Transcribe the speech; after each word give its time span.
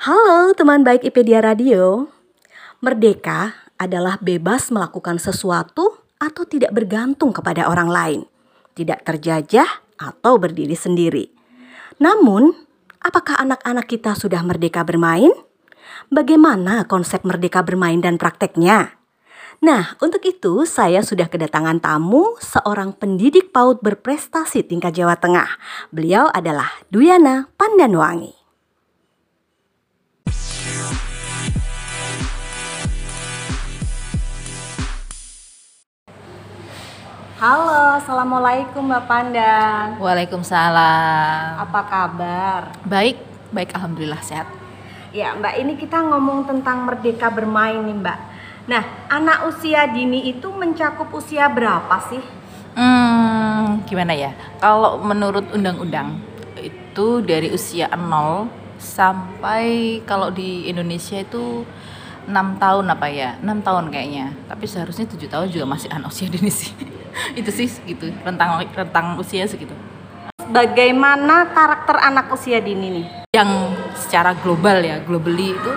Halo 0.00 0.56
teman 0.56 0.80
baik 0.80 1.12
IPedia 1.12 1.44
Radio. 1.44 2.08
Merdeka 2.80 3.52
adalah 3.76 4.16
bebas 4.16 4.72
melakukan 4.72 5.20
sesuatu 5.20 6.00
atau 6.16 6.48
tidak 6.48 6.72
bergantung 6.72 7.36
kepada 7.36 7.68
orang 7.68 7.92
lain, 7.92 8.20
tidak 8.72 9.04
terjajah 9.04 9.68
atau 10.00 10.40
berdiri 10.40 10.72
sendiri. 10.72 11.28
Namun, 12.00 12.48
apakah 13.04 13.44
anak-anak 13.44 13.92
kita 13.92 14.16
sudah 14.16 14.40
merdeka 14.40 14.88
bermain? 14.88 15.36
Bagaimana 16.08 16.88
konsep 16.88 17.20
merdeka 17.20 17.60
bermain 17.60 18.00
dan 18.00 18.16
prakteknya? 18.16 18.96
Nah, 19.60 20.00
untuk 20.00 20.24
itu 20.24 20.64
saya 20.64 21.04
sudah 21.04 21.28
kedatangan 21.28 21.76
tamu 21.76 22.40
seorang 22.40 22.96
pendidik 22.96 23.52
PAUD 23.52 23.84
berprestasi 23.84 24.64
tingkat 24.64 24.96
Jawa 24.96 25.20
Tengah. 25.20 25.60
Beliau 25.92 26.32
adalah 26.32 26.72
Duyana 26.88 27.52
Pandanwangi. 27.60 28.39
Halo, 37.40 37.96
Assalamualaikum 37.96 38.84
Mbak 38.84 39.04
Pandan. 39.08 39.96
Waalaikumsalam. 39.96 41.56
Apa 41.56 41.80
kabar? 41.88 42.68
Baik, 42.84 43.16
baik 43.48 43.72
alhamdulillah 43.80 44.20
sehat. 44.20 44.44
Ya 45.08 45.32
Mbak, 45.32 45.54
ini 45.56 45.72
kita 45.80 46.04
ngomong 46.04 46.44
tentang 46.44 46.84
merdeka 46.84 47.32
bermain 47.32 47.80
nih 47.80 47.96
Mbak. 47.96 48.18
Nah, 48.68 48.84
anak 49.08 49.48
usia 49.48 49.88
dini 49.88 50.28
itu 50.28 50.52
mencakup 50.52 51.08
usia 51.16 51.48
berapa 51.48 51.96
sih? 52.12 52.20
Hmm, 52.76 53.88
gimana 53.88 54.12
ya? 54.12 54.36
Kalau 54.60 55.00
menurut 55.00 55.48
undang-undang 55.56 56.20
itu 56.60 57.24
dari 57.24 57.48
usia 57.56 57.88
0 57.88 58.52
sampai 58.76 60.04
kalau 60.04 60.28
di 60.28 60.68
Indonesia 60.68 61.16
itu 61.16 61.64
6 62.28 62.60
tahun 62.60 62.84
apa 62.92 63.08
ya? 63.08 63.40
6 63.40 63.64
tahun 63.64 63.88
kayaknya. 63.88 64.28
Tapi 64.44 64.68
seharusnya 64.68 65.08
7 65.08 65.24
tahun 65.24 65.48
juga 65.48 65.64
masih 65.64 65.88
anak 65.88 66.12
usia 66.12 66.28
dini 66.28 66.52
sih. 66.52 66.76
itu 67.40 67.50
sih 67.50 67.68
gitu 67.86 68.10
rentang 68.24 68.64
rentang 68.70 69.18
usia 69.18 69.46
segitu. 69.46 69.72
Bagaimana 70.50 71.54
karakter 71.54 71.94
anak 71.94 72.26
usia 72.34 72.58
dini 72.58 72.90
nih? 72.90 73.06
Yang 73.30 73.50
secara 73.94 74.34
global 74.34 74.82
ya 74.82 74.98
globally 75.06 75.54
itu 75.54 75.72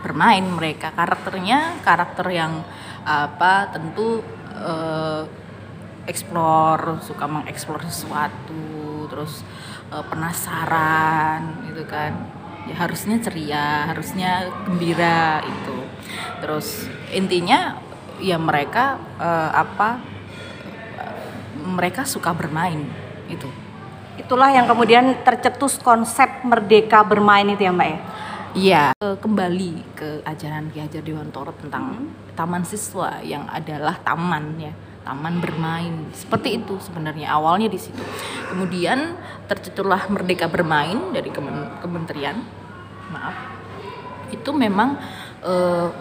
bermain 0.00 0.40
mereka. 0.48 0.96
Karakternya 0.96 1.84
karakter 1.84 2.24
yang 2.32 2.64
apa 3.04 3.76
tentu 3.76 4.24
uh, 4.56 5.28
explore 6.08 7.04
suka 7.04 7.28
mengeksplor 7.28 7.84
sesuatu 7.84 9.10
terus 9.12 9.44
uh, 9.92 10.00
penasaran 10.08 11.68
gitu 11.68 11.84
kan. 11.84 12.16
Ya 12.66 12.74
harusnya 12.80 13.20
ceria 13.20 13.92
harusnya 13.92 14.48
gembira 14.64 15.44
itu. 15.44 15.76
Terus 16.40 16.88
intinya 17.12 17.76
ya 18.16 18.40
mereka 18.40 18.96
uh, 19.20 19.52
apa 19.52 20.15
mereka 21.66 22.06
suka 22.06 22.30
bermain 22.30 22.86
itu 23.26 23.50
itulah 24.16 24.48
yang 24.48 24.64
kemudian 24.64 25.12
tercetus 25.26 25.76
konsep 25.82 26.26
merdeka 26.46 27.04
bermain 27.04 27.46
itu 27.50 27.66
ya 27.66 27.72
mbak 27.74 27.90
ya 27.90 28.00
Iya, 28.56 28.96
kembali 28.96 29.92
ke 29.92 30.24
ajaran 30.24 30.72
Ki 30.72 30.80
Hajar 30.80 31.04
Dewantoro 31.04 31.52
tentang 31.60 31.92
hmm. 31.92 32.32
taman 32.32 32.64
siswa 32.64 33.20
yang 33.20 33.44
adalah 33.52 34.00
taman 34.00 34.56
ya, 34.56 34.72
taman 35.04 35.44
bermain. 35.44 36.08
Seperti 36.16 36.64
itu 36.64 36.80
sebenarnya 36.80 37.36
awalnya 37.36 37.68
di 37.68 37.76
situ. 37.76 38.00
Kemudian 38.48 39.12
tercetuslah 39.44 40.08
Merdeka 40.08 40.48
Bermain 40.48 41.12
dari 41.12 41.28
kementerian. 41.84 42.40
Maaf. 43.12 43.36
Itu 44.32 44.56
memang 44.56 45.04
uh, 45.44 45.92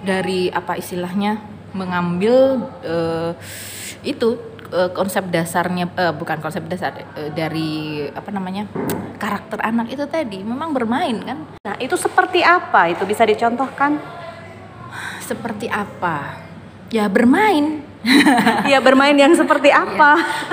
dari 0.00 0.48
apa 0.48 0.80
istilahnya 0.80 1.44
mengambil 1.76 2.56
uh, 2.88 3.36
itu 4.00 4.47
uh, 4.72 4.90
konsep 4.92 5.26
dasarnya 5.28 5.88
uh, 5.96 6.14
bukan 6.14 6.38
konsep 6.40 6.64
dasar 6.68 6.94
uh, 6.96 7.30
dari 7.32 8.04
apa 8.12 8.28
namanya 8.32 8.68
karakter 9.16 9.60
anak 9.64 9.92
itu 9.92 10.04
tadi 10.08 10.40
memang 10.44 10.72
bermain 10.72 11.16
kan? 11.24 11.38
Nah 11.64 11.74
itu 11.80 11.96
seperti 11.96 12.44
apa? 12.44 12.92
Itu 12.92 13.04
bisa 13.04 13.24
dicontohkan? 13.24 13.98
Seperti 15.24 15.68
apa? 15.68 16.40
Ya 16.88 17.08
bermain. 17.08 17.84
Ya 18.70 18.78
bermain 18.78 19.18
yang 19.18 19.34
seperti 19.34 19.74
iya. 19.74 19.82
apa? 19.82 20.12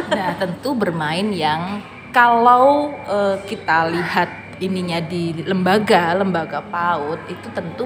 Nah 0.09 0.33
tentu 0.35 0.73
bermain 0.73 1.29
yang 1.29 1.79
kalau 2.09 2.95
uh, 3.05 3.37
kita 3.45 3.91
lihat 3.91 4.57
ininya 4.59 5.03
di 5.03 5.35
lembaga 5.43 6.15
lembaga 6.15 6.63
PAUD 6.63 7.21
itu 7.27 7.47
tentu 7.51 7.85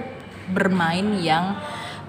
bermain 0.50 1.18
yang 1.18 1.58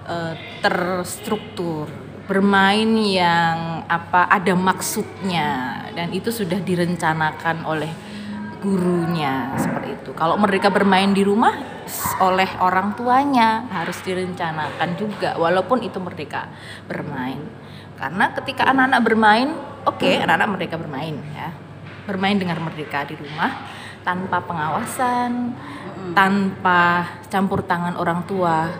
uh, 0.05 0.33
terstruktur 0.61 1.89
bermain 2.31 2.87
yang 3.03 3.83
apa 3.91 4.23
ada 4.31 4.55
maksudnya 4.55 5.83
dan 5.91 6.15
itu 6.15 6.31
sudah 6.31 6.63
direncanakan 6.63 7.67
oleh 7.67 7.91
gurunya 8.63 9.51
seperti 9.59 9.99
itu. 9.99 10.15
Kalau 10.15 10.39
mereka 10.39 10.71
bermain 10.71 11.11
di 11.11 11.27
rumah 11.27 11.59
oleh 12.23 12.47
orang 12.63 12.95
tuanya 12.95 13.67
harus 13.67 13.99
direncanakan 13.99 14.95
juga 14.95 15.35
walaupun 15.35 15.83
itu 15.83 15.99
mereka 15.99 16.47
bermain. 16.87 17.43
Karena 17.99 18.31
ketika 18.31 18.63
anak-anak 18.63 19.01
bermain, 19.03 19.49
oke, 19.83 19.99
okay, 19.99 20.23
anak-anak 20.23 20.55
mereka 20.55 20.79
bermain 20.79 21.19
ya. 21.35 21.51
Bermain 22.07 22.39
dengan 22.39 22.63
merdeka 22.63 23.03
di 23.11 23.19
rumah 23.19 23.59
tanpa 24.07 24.39
pengawasan, 24.39 25.51
tanpa 26.15 27.11
campur 27.27 27.59
tangan 27.67 27.99
orang 27.99 28.23
tua. 28.23 28.71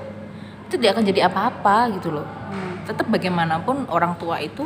Itu 0.71 0.79
tidak 0.79 0.95
akan 0.95 1.03
jadi 1.03 1.27
apa-apa 1.27 1.99
gitu 1.99 2.15
loh 2.15 2.40
tetap 2.87 3.07
bagaimanapun 3.09 3.89
orang 3.89 4.17
tua 4.17 4.41
itu 4.41 4.65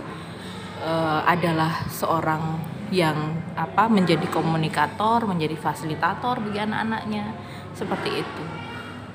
uh, 0.84 1.22
adalah 1.26 1.86
seorang 1.92 2.60
yang 2.94 3.18
apa 3.58 3.90
menjadi 3.90 4.30
komunikator, 4.30 5.26
menjadi 5.26 5.58
fasilitator 5.58 6.40
bagi 6.40 6.60
anak-anaknya 6.62 7.24
seperti 7.74 8.22
itu. 8.22 8.44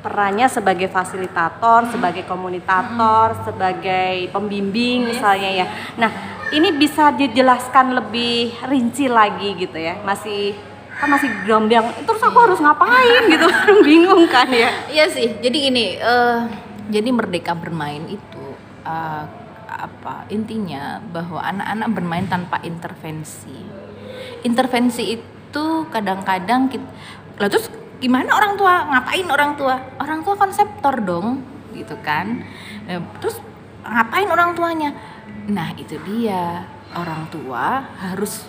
Perannya 0.00 0.48
sebagai 0.48 0.88
fasilitator, 0.88 1.84
sebagai 1.92 2.24
komunikator, 2.24 3.36
hmm. 3.36 3.42
sebagai 3.44 4.32
pembimbing 4.32 5.12
misalnya 5.12 5.50
ya. 5.64 5.66
Nah, 6.00 6.10
ini 6.50 6.74
bisa 6.74 7.14
dijelaskan 7.14 7.94
lebih 7.94 8.50
rinci 8.66 9.06
lagi 9.06 9.54
gitu 9.54 9.78
ya 9.78 9.98
masih 10.02 10.54
kan 10.98 11.08
masih 11.08 11.32
gerombang 11.46 11.86
terus 12.04 12.20
aku 12.20 12.38
harus 12.44 12.60
ngapain 12.60 13.22
gitu 13.30 13.46
bingung 13.86 14.28
kan 14.28 14.50
ya 14.52 14.68
Iya 14.90 15.06
sih. 15.08 15.40
Jadi 15.40 15.72
ini 15.72 15.96
eh 15.96 16.38
jadi 16.90 17.08
merdeka 17.14 17.54
bermain 17.54 18.02
itu 18.10 18.29
eh, 18.84 19.24
apa 19.70 20.26
intinya 20.34 20.98
bahwa 20.98 21.40
anak-anak 21.40 21.88
bermain 21.94 22.26
tanpa 22.26 22.58
intervensi. 22.66 23.54
Intervensi 24.42 25.20
itu 25.20 25.66
kadang-kadang 25.90 26.70
kita 26.70 26.86
lah 27.40 27.48
terus 27.48 27.72
gimana 28.04 28.36
orang 28.36 28.60
tua 28.60 28.84
ngapain 28.92 29.26
orang 29.32 29.52
tua? 29.56 29.80
Orang 29.96 30.20
tua 30.20 30.36
konseptor 30.36 31.00
dong 31.00 31.40
gitu 31.72 31.96
kan. 32.04 32.44
Eh, 32.84 33.00
terus 33.24 33.40
ngapain 33.80 34.28
orang 34.28 34.52
tuanya? 34.52 34.92
Nah, 35.48 35.72
itu 35.80 35.96
dia. 36.04 36.68
Orang 36.90 37.30
tua 37.30 37.86
harus 38.02 38.44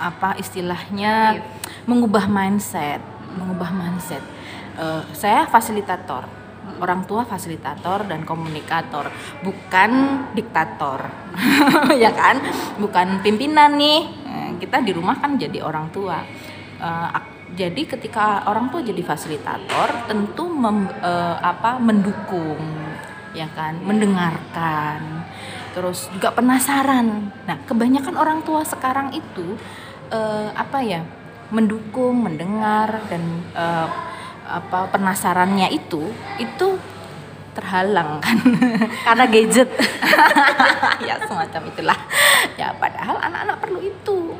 apa 0.00 0.32
istilahnya 0.40 1.44
mengubah 1.84 2.26
mindset, 2.26 2.98
mengubah 3.36 3.70
mindset. 3.70 4.24
Eh, 4.74 5.02
saya 5.14 5.46
fasilitator, 5.46 6.26
orang 6.80 7.08
tua 7.08 7.24
fasilitator 7.24 8.04
dan 8.04 8.22
komunikator, 8.28 9.08
bukan 9.40 9.90
diktator, 10.36 11.00
ya 12.02 12.12
kan? 12.12 12.40
Bukan 12.76 13.24
pimpinan 13.24 13.76
nih. 13.78 14.00
Eh, 14.26 14.50
Kita 14.60 14.80
di 14.80 14.92
rumah 14.92 15.16
kan 15.16 15.36
jadi 15.36 15.62
orang 15.64 15.88
tua. 15.92 16.20
Eh, 16.80 17.08
jadi 17.56 17.82
ketika 17.88 18.44
orang 18.50 18.68
tua 18.68 18.82
jadi 18.82 19.00
fasilitator, 19.00 20.10
tentu 20.10 20.50
mem- 20.50 20.92
eh, 21.00 21.36
apa 21.40 21.80
mendukung, 21.80 22.60
ya 23.32 23.48
kan, 23.54 23.80
mendengarkan, 23.80 25.24
terus 25.72 26.08
juga 26.12 26.32
penasaran. 26.32 27.32
Nah, 27.48 27.56
kebanyakan 27.68 28.16
orang 28.16 28.40
tua 28.44 28.64
sekarang 28.64 29.12
itu 29.12 29.56
apa 30.54 30.86
ya, 30.86 31.02
mendukung, 31.50 32.22
mendengar 32.22 33.02
dan 33.10 33.42
apa 34.46 34.88
penasarannya 34.94 35.68
itu 35.74 36.14
itu 36.38 36.78
terhalang 37.56 38.20
kan. 38.20 38.36
Karena 39.06 39.24
gadget. 39.26 39.70
Ya 41.06 41.20
semacam 41.28 41.62
itulah. 41.68 41.98
Ya 42.56 42.72
padahal 42.76 43.20
anak-anak 43.20 43.56
perlu 43.60 43.80
itu. 43.84 44.32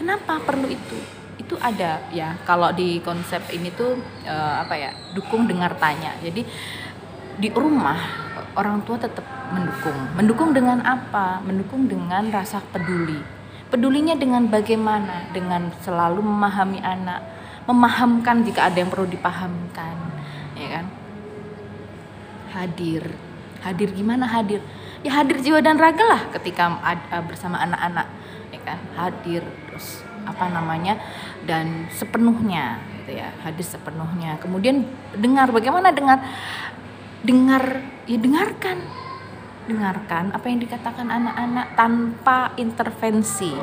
Kenapa 0.00 0.40
perlu 0.40 0.68
itu? 0.68 0.96
Itu 1.36 1.60
ada 1.60 2.00
ya 2.08 2.36
kalau 2.48 2.72
di 2.72 3.00
konsep 3.04 3.40
ini 3.52 3.68
tuh 3.72 4.00
eh, 4.24 4.54
apa 4.60 4.74
ya 4.76 4.90
dukung 5.12 5.44
dengar 5.44 5.76
tanya. 5.76 6.16
Jadi 6.24 6.42
di 7.40 7.48
rumah 7.52 7.96
orang 8.56 8.84
tua 8.84 8.96
tetap 8.96 9.24
mendukung. 9.52 9.98
Mendukung 10.16 10.50
dengan 10.56 10.80
apa? 10.84 11.40
Mendukung 11.44 11.88
dengan 11.88 12.28
rasa 12.32 12.60
peduli. 12.72 13.20
Pedulinya 13.70 14.18
dengan 14.18 14.50
bagaimana? 14.50 15.30
Dengan 15.30 15.70
selalu 15.84 16.24
memahami 16.24 16.80
anak 16.82 17.39
memahamkan 17.68 18.44
jika 18.46 18.70
ada 18.70 18.80
yang 18.80 18.90
perlu 18.92 19.08
dipahamkan 19.08 19.96
ya 20.56 20.68
kan? 20.80 20.86
Hadir. 22.52 23.04
Hadir 23.60 23.88
gimana 23.92 24.24
hadir? 24.24 24.64
Ya 25.00 25.16
hadir 25.16 25.40
jiwa 25.40 25.64
dan 25.64 25.80
raga 25.80 26.04
lah 26.04 26.22
ketika 26.32 26.80
uh, 26.80 27.24
bersama 27.24 27.60
anak-anak 27.60 28.06
ya 28.52 28.60
kan? 28.64 28.78
Hadir 28.96 29.44
terus 29.68 30.04
apa 30.28 30.48
namanya? 30.52 31.00
Dan 31.44 31.88
sepenuhnya 31.92 32.80
gitu 33.00 33.16
ya 33.16 33.32
hadir 33.44 33.64
sepenuhnya. 33.64 34.36
Kemudian 34.40 34.84
dengar 35.16 35.48
bagaimana 35.52 35.92
dengar? 35.92 36.20
Dengar 37.20 37.84
ya 38.08 38.16
dengarkan 38.16 38.80
dengarkan 39.70 40.34
apa 40.34 40.50
yang 40.50 40.58
dikatakan 40.58 41.06
anak-anak 41.06 41.78
tanpa 41.78 42.50
intervensi. 42.58 43.54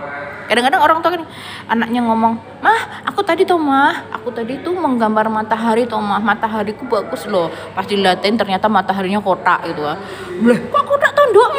Kadang-kadang 0.48 0.80
orang 0.80 0.98
tua 1.04 1.12
kan 1.20 1.24
anaknya 1.68 2.08
ngomong 2.08 2.64
mah 2.64 3.04
aku 3.04 3.20
tadi 3.28 3.44
tuh 3.44 3.60
mah 3.60 4.08
aku 4.16 4.32
tadi 4.32 4.64
tuh 4.64 4.72
menggambar 4.72 5.28
matahari 5.28 5.84
tuh 5.84 6.00
mah 6.00 6.24
matahariku 6.24 6.88
bagus 6.88 7.28
loh. 7.28 7.52
Pas 7.76 7.84
diliatin 7.84 8.40
ternyata 8.40 8.72
mataharinya 8.72 9.20
kotak 9.20 9.68
gitu 9.68 9.84
ah. 9.84 10.00
Bleh, 10.40 10.58
kok 10.72 10.84
kotak 10.88 11.12
tondok? 11.12 11.52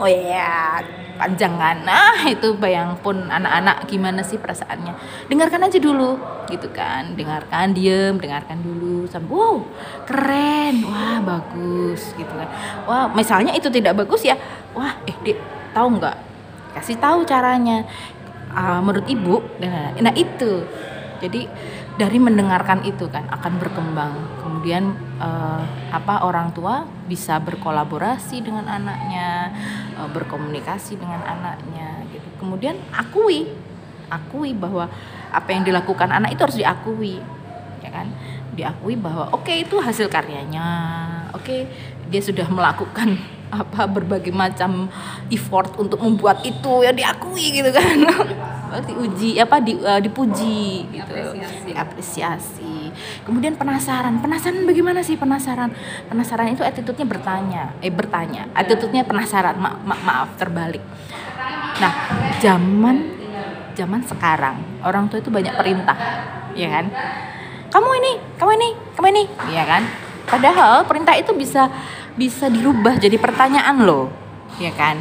Oh 0.00 0.08
ya 0.08 0.80
panjang 1.20 1.60
kan? 1.60 1.84
Nah 1.84 2.16
itu 2.34 2.56
bayang 2.56 2.96
pun 3.04 3.28
anak-anak 3.28 3.84
gimana 3.84 4.24
sih 4.24 4.40
perasaannya? 4.40 4.96
Dengarkan 5.28 5.68
aja 5.68 5.76
dulu 5.76 6.16
gitu 6.48 6.72
kan? 6.72 7.12
Dengarkan 7.12 7.76
diem 7.76 8.16
dengarkan 8.16 8.64
dulu 8.64 9.04
sampai 9.04 9.28
wow 9.28 9.60
keren 10.08 10.80
wah 10.88 11.20
bagus 11.20 12.16
gitu 12.16 12.32
kan? 12.32 12.48
Wah 12.88 13.06
misalnya 13.12 13.52
itu 13.52 13.68
tidak 13.68 14.00
bagus 14.00 14.24
ya 14.24 14.40
wah 14.72 14.96
eh 15.04 15.16
dek 15.20 15.36
tahu 15.76 16.00
nggak? 16.00 16.16
Kasih 16.80 16.96
tahu 16.96 17.28
caranya. 17.28 17.84
Ah, 18.50 18.82
menurut 18.82 19.06
ibu 19.06 19.44
nah, 19.60 19.92
nah 20.00 20.14
itu. 20.16 20.64
Jadi 21.20 21.44
dari 22.00 22.16
mendengarkan 22.16 22.80
itu 22.88 23.04
kan 23.12 23.28
akan 23.28 23.60
berkembang 23.60 24.39
kemudian 24.60 24.92
eh, 25.16 25.62
apa 25.88 26.20
orang 26.20 26.52
tua 26.52 26.84
bisa 27.08 27.40
berkolaborasi 27.40 28.44
dengan 28.44 28.68
anaknya 28.68 29.56
eh, 29.96 30.08
berkomunikasi 30.12 31.00
dengan 31.00 31.24
anaknya 31.24 32.04
gitu. 32.12 32.28
Kemudian 32.36 32.76
akui 32.92 33.48
akui 34.12 34.52
bahwa 34.52 34.92
apa 35.32 35.48
yang 35.48 35.64
dilakukan 35.64 36.12
anak 36.12 36.36
itu 36.36 36.44
harus 36.44 36.60
diakui 36.60 37.24
ya 37.80 37.88
kan? 37.88 38.12
Diakui 38.52 39.00
bahwa 39.00 39.32
oke 39.32 39.48
itu 39.48 39.80
hasil 39.80 40.12
karyanya. 40.12 40.68
Oke 41.32 41.64
dia 42.12 42.20
sudah 42.20 42.44
melakukan 42.52 43.16
apa 43.64 43.88
berbagai 43.88 44.28
macam 44.28 44.92
effort 45.32 45.72
untuk 45.80 46.04
membuat 46.04 46.44
itu. 46.44 46.84
Ya 46.84 46.92
diakui 46.92 47.64
gitu 47.64 47.72
kan. 47.72 47.96
Diuji 48.92 49.40
apa 49.40 49.56
di, 49.56 49.72
eh, 49.80 50.00
dipuji 50.04 50.84
gitu. 50.92 51.16
Diapresiasi 51.64 52.69
kemudian 53.24 53.56
penasaran 53.56 54.18
penasaran 54.20 54.62
bagaimana 54.64 55.00
sih 55.00 55.16
penasaran? 55.16 55.70
Penasaran 56.08 56.52
itu 56.52 56.62
attitude-nya 56.62 57.06
bertanya 57.06 57.62
eh 57.80 57.92
bertanya. 57.92 58.48
Attitude-nya 58.52 59.06
penasaran 59.06 59.56
ma- 59.58 59.78
ma- 59.82 60.02
maaf 60.02 60.34
terbalik. 60.36 60.82
Nah 61.80 61.92
zaman 62.42 62.96
zaman 63.74 64.00
sekarang 64.04 64.82
orang 64.84 65.08
tua 65.08 65.22
itu 65.22 65.30
banyak 65.32 65.54
perintah 65.56 65.96
ya 66.52 66.68
kan? 66.68 66.86
Kamu 67.70 67.90
ini 68.02 68.12
kamu 68.36 68.50
ini 68.58 68.68
kamu 68.98 69.06
ini 69.14 69.24
ya 69.54 69.64
kan? 69.64 69.82
Padahal 70.26 70.86
perintah 70.86 71.14
itu 71.16 71.32
bisa 71.34 71.70
bisa 72.14 72.50
dirubah 72.50 72.98
jadi 72.98 73.16
pertanyaan 73.16 73.82
loh 73.82 74.10
ya 74.58 74.74
kan? 74.74 75.00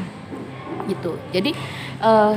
Gitu. 0.87 1.17
Jadi 1.33 1.51
eh, 2.01 2.33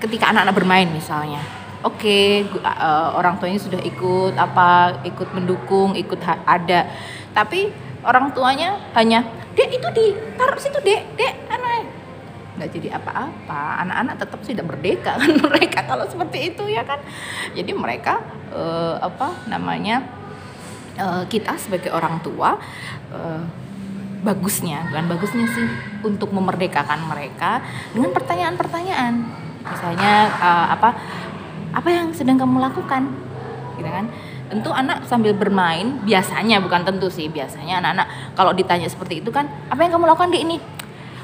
ketika 0.00 0.32
anak-anak 0.32 0.54
bermain 0.56 0.88
misalnya 0.92 1.40
oke 1.84 2.18
gu- 2.48 2.62
eh, 2.64 3.08
orang 3.16 3.36
tuanya 3.40 3.60
sudah 3.60 3.80
ikut 3.82 4.34
apa 4.38 5.00
ikut 5.04 5.28
mendukung 5.36 5.92
ikut 5.96 6.20
ada. 6.24 6.88
Tapi 7.36 7.68
orang 8.06 8.32
tuanya 8.32 8.80
hanya 8.94 9.26
dek 9.56 9.68
itu 9.72 9.88
di 9.92 10.06
taruh 10.36 10.60
situ 10.60 10.78
dek 10.80 11.16
dek 11.16 11.34
anak 11.50 11.66
nggak 12.56 12.70
jadi 12.72 12.88
apa-apa. 12.96 13.84
Anak-anak 13.84 14.14
tetap 14.16 14.40
tidak 14.40 14.64
merdeka 14.66 15.12
kan 15.20 15.30
mereka 15.52 15.84
kalau 15.84 16.08
seperti 16.08 16.52
itu 16.52 16.64
ya 16.72 16.82
kan? 16.82 16.98
Jadi 17.52 17.72
mereka 17.76 18.24
eh, 18.50 18.96
apa 19.00 19.44
namanya 19.46 20.02
eh, 20.96 21.24
kita 21.28 21.60
sebagai 21.60 21.92
orang 21.92 22.18
tua 22.24 22.56
eh, 23.12 23.42
bagusnya 24.24 24.88
bukan 24.90 25.06
bagusnya 25.06 25.46
sih 25.52 25.68
untuk 26.02 26.32
memerdekakan 26.32 27.06
mereka 27.06 27.60
dengan 27.92 28.10
pertanyaan-pertanyaan. 28.16 29.14
Misalnya 29.66 30.12
eh, 30.40 30.66
apa 30.72 30.88
apa 31.76 31.88
yang 31.92 32.08
sedang 32.16 32.40
kamu 32.40 32.56
lakukan? 32.56 33.12
Gitu 33.76 33.84
kan? 33.84 34.08
Tentu 34.48 34.72
anak 34.72 35.04
sambil 35.04 35.36
bermain 35.36 36.00
biasanya 36.08 36.64
bukan 36.64 36.88
tentu 36.88 37.12
sih 37.12 37.28
biasanya 37.28 37.84
anak-anak 37.84 38.32
kalau 38.32 38.56
ditanya 38.56 38.88
seperti 38.88 39.20
itu 39.20 39.28
kan 39.28 39.44
apa 39.68 39.84
yang 39.84 39.92
kamu 39.92 40.08
lakukan 40.08 40.32
di 40.32 40.40
ini? 40.40 40.56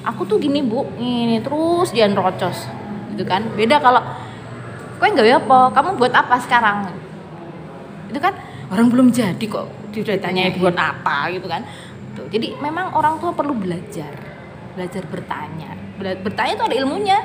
Aku 0.04 0.28
tuh 0.28 0.36
gini 0.36 0.60
bu 0.60 0.84
ini 1.00 1.40
terus 1.40 1.96
dia 1.96 2.04
nerocos 2.04 2.68
gitu 3.16 3.24
kan? 3.24 3.48
Beda 3.56 3.80
kalau 3.80 4.04
kue 5.00 5.08
nggak 5.08 5.48
apa? 5.48 5.72
Kamu 5.72 5.96
buat 5.96 6.12
apa 6.12 6.36
sekarang? 6.44 6.92
Itu 8.12 8.20
kan? 8.20 8.36
Orang 8.68 8.92
belum 8.92 9.08
jadi 9.08 9.40
kok 9.48 9.68
sudah 9.96 10.20
ditanya 10.20 10.52
buat 10.60 10.76
apa? 10.76 11.32
Gitu 11.32 11.48
kan? 11.48 11.64
Tuh, 12.12 12.28
jadi 12.28 12.60
memang 12.60 12.92
orang 12.92 13.16
tua 13.16 13.32
perlu 13.32 13.56
belajar 13.56 14.12
belajar 14.76 15.04
bertanya. 15.08 15.72
Bertanya 16.00 16.52
itu 16.58 16.64
ada 16.66 16.76
ilmunya 16.76 17.18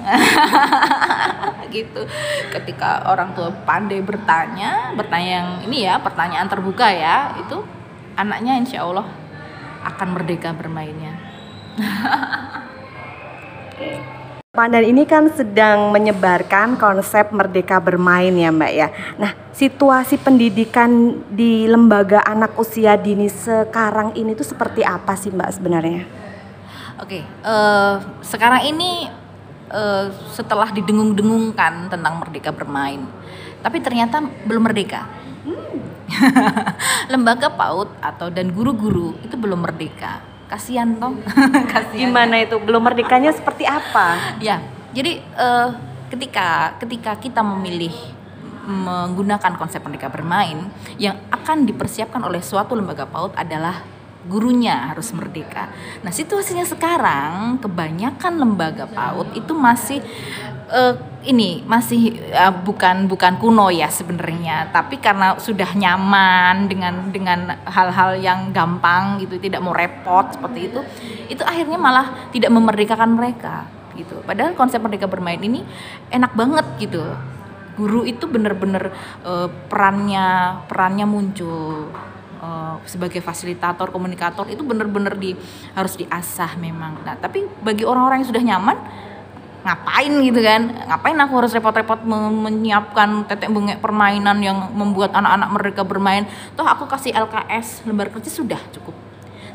gitu 1.74 2.02
ketika 2.50 3.06
orang 3.06 3.30
tua 3.36 3.54
pandai 3.64 4.02
bertanya 4.02 4.92
bertanya 4.98 5.30
yang 5.40 5.48
ini 5.70 5.86
ya 5.86 6.02
pertanyaan 6.02 6.50
terbuka 6.50 6.90
ya 6.90 7.36
itu 7.38 7.62
anaknya 8.18 8.58
insya 8.58 8.82
Allah 8.82 9.06
akan 9.86 10.08
merdeka 10.16 10.50
bermainnya 10.52 11.14
Pandan 14.50 14.82
ini 14.82 15.06
kan 15.06 15.30
sedang 15.30 15.94
menyebarkan 15.94 16.74
konsep 16.74 17.30
merdeka 17.30 17.78
bermain 17.78 18.34
ya 18.34 18.50
Mbak 18.50 18.72
ya. 18.74 18.90
Nah, 19.14 19.30
situasi 19.54 20.18
pendidikan 20.18 21.22
di 21.30 21.70
lembaga 21.70 22.18
anak 22.26 22.58
usia 22.58 22.98
dini 22.98 23.30
sekarang 23.30 24.10
ini 24.18 24.34
tuh 24.34 24.42
seperti 24.42 24.82
apa 24.82 25.14
sih 25.14 25.30
Mbak 25.30 25.50
sebenarnya? 25.54 26.02
Oke, 26.98 27.22
eh, 27.22 27.94
sekarang 28.26 28.66
ini 28.66 29.06
eh, 29.70 30.06
setelah 30.34 30.68
didengung-dengungkan 30.74 31.88
tentang 31.88 32.14
merdeka 32.20 32.50
bermain, 32.50 33.06
tapi 33.64 33.80
ternyata 33.80 34.20
belum 34.44 34.66
merdeka. 34.66 35.06
Lembaga 37.12 37.48
PAUD 37.54 38.02
atau 38.02 38.28
dan 38.28 38.50
guru-guru 38.50 39.14
itu 39.22 39.38
belum 39.38 39.62
merdeka. 39.62 40.20
Kasihan 40.50 40.98
toh. 40.98 41.14
Kasihan. 41.72 42.10
Gimana 42.10 42.42
itu? 42.42 42.58
Belum 42.58 42.82
merdekanya 42.82 43.30
seperti 43.30 43.64
apa? 43.64 44.38
Ya, 44.42 44.58
jadi 44.90 45.22
eh, 45.22 45.68
ketika 46.10 46.74
ketika 46.82 47.14
kita 47.22 47.40
memilih 47.40 47.94
menggunakan 48.66 49.56
konsep 49.56 49.80
merdeka 49.82 50.12
bermain 50.12 50.68
yang 51.00 51.16
akan 51.32 51.64
dipersiapkan 51.64 52.20
oleh 52.22 52.44
suatu 52.44 52.76
lembaga 52.76 53.08
PAUD 53.08 53.34
adalah 53.34 53.82
gurunya 54.28 54.92
harus 54.92 55.16
merdeka. 55.16 55.72
Nah, 56.04 56.12
situasinya 56.12 56.66
sekarang 56.68 57.56
kebanyakan 57.64 58.32
lembaga 58.36 58.84
PAUD 58.84 59.32
itu 59.32 59.52
masih 59.56 60.04
eh, 60.68 60.94
ini 61.24 61.64
masih 61.64 62.20
eh, 62.28 62.52
bukan 62.52 63.08
bukan 63.08 63.40
kuno 63.40 63.72
ya 63.72 63.88
sebenarnya, 63.88 64.68
tapi 64.76 65.00
karena 65.00 65.40
sudah 65.40 65.72
nyaman 65.72 66.68
dengan 66.68 67.08
dengan 67.08 67.56
hal-hal 67.64 68.20
yang 68.20 68.52
gampang 68.52 69.24
gitu, 69.24 69.40
tidak 69.40 69.64
mau 69.64 69.72
repot 69.72 70.28
seperti 70.36 70.68
itu, 70.68 70.80
itu 71.32 71.42
akhirnya 71.44 71.80
malah 71.80 72.28
tidak 72.28 72.52
memerdekakan 72.52 73.16
mereka 73.16 73.64
gitu. 73.96 74.20
Padahal 74.24 74.52
konsep 74.52 74.84
merdeka 74.84 75.08
bermain 75.08 75.40
ini 75.40 75.64
enak 76.12 76.36
banget 76.36 76.66
gitu. 76.76 77.04
Guru 77.80 78.04
itu 78.04 78.28
benar-benar 78.28 78.92
eh, 79.24 79.48
perannya 79.72 80.60
perannya 80.68 81.08
muncul 81.08 81.88
eh, 82.50 82.74
sebagai 82.90 83.22
fasilitator 83.22 83.94
komunikator 83.94 84.50
itu 84.50 84.66
benar-benar 84.66 85.14
di 85.14 85.38
harus 85.78 85.94
diasah 85.94 86.58
memang. 86.58 86.98
Nah, 87.06 87.14
tapi 87.14 87.46
bagi 87.62 87.86
orang-orang 87.86 88.26
yang 88.26 88.30
sudah 88.34 88.42
nyaman 88.42 88.76
ngapain 89.60 90.12
gitu 90.24 90.40
kan? 90.40 90.62
Ngapain 90.88 91.18
aku 91.20 91.32
harus 91.36 91.52
repot-repot 91.52 92.00
me- 92.02 92.50
menyiapkan 92.50 93.28
tetek 93.28 93.52
bengek 93.52 93.78
permainan 93.78 94.40
yang 94.40 94.72
membuat 94.72 95.12
anak-anak 95.12 95.48
mereka 95.52 95.82
bermain? 95.84 96.24
Toh 96.56 96.64
aku 96.66 96.88
kasih 96.88 97.12
LKS 97.12 97.84
lembar 97.84 98.08
kerja 98.10 98.32
sudah 98.32 98.60
cukup. 98.72 98.96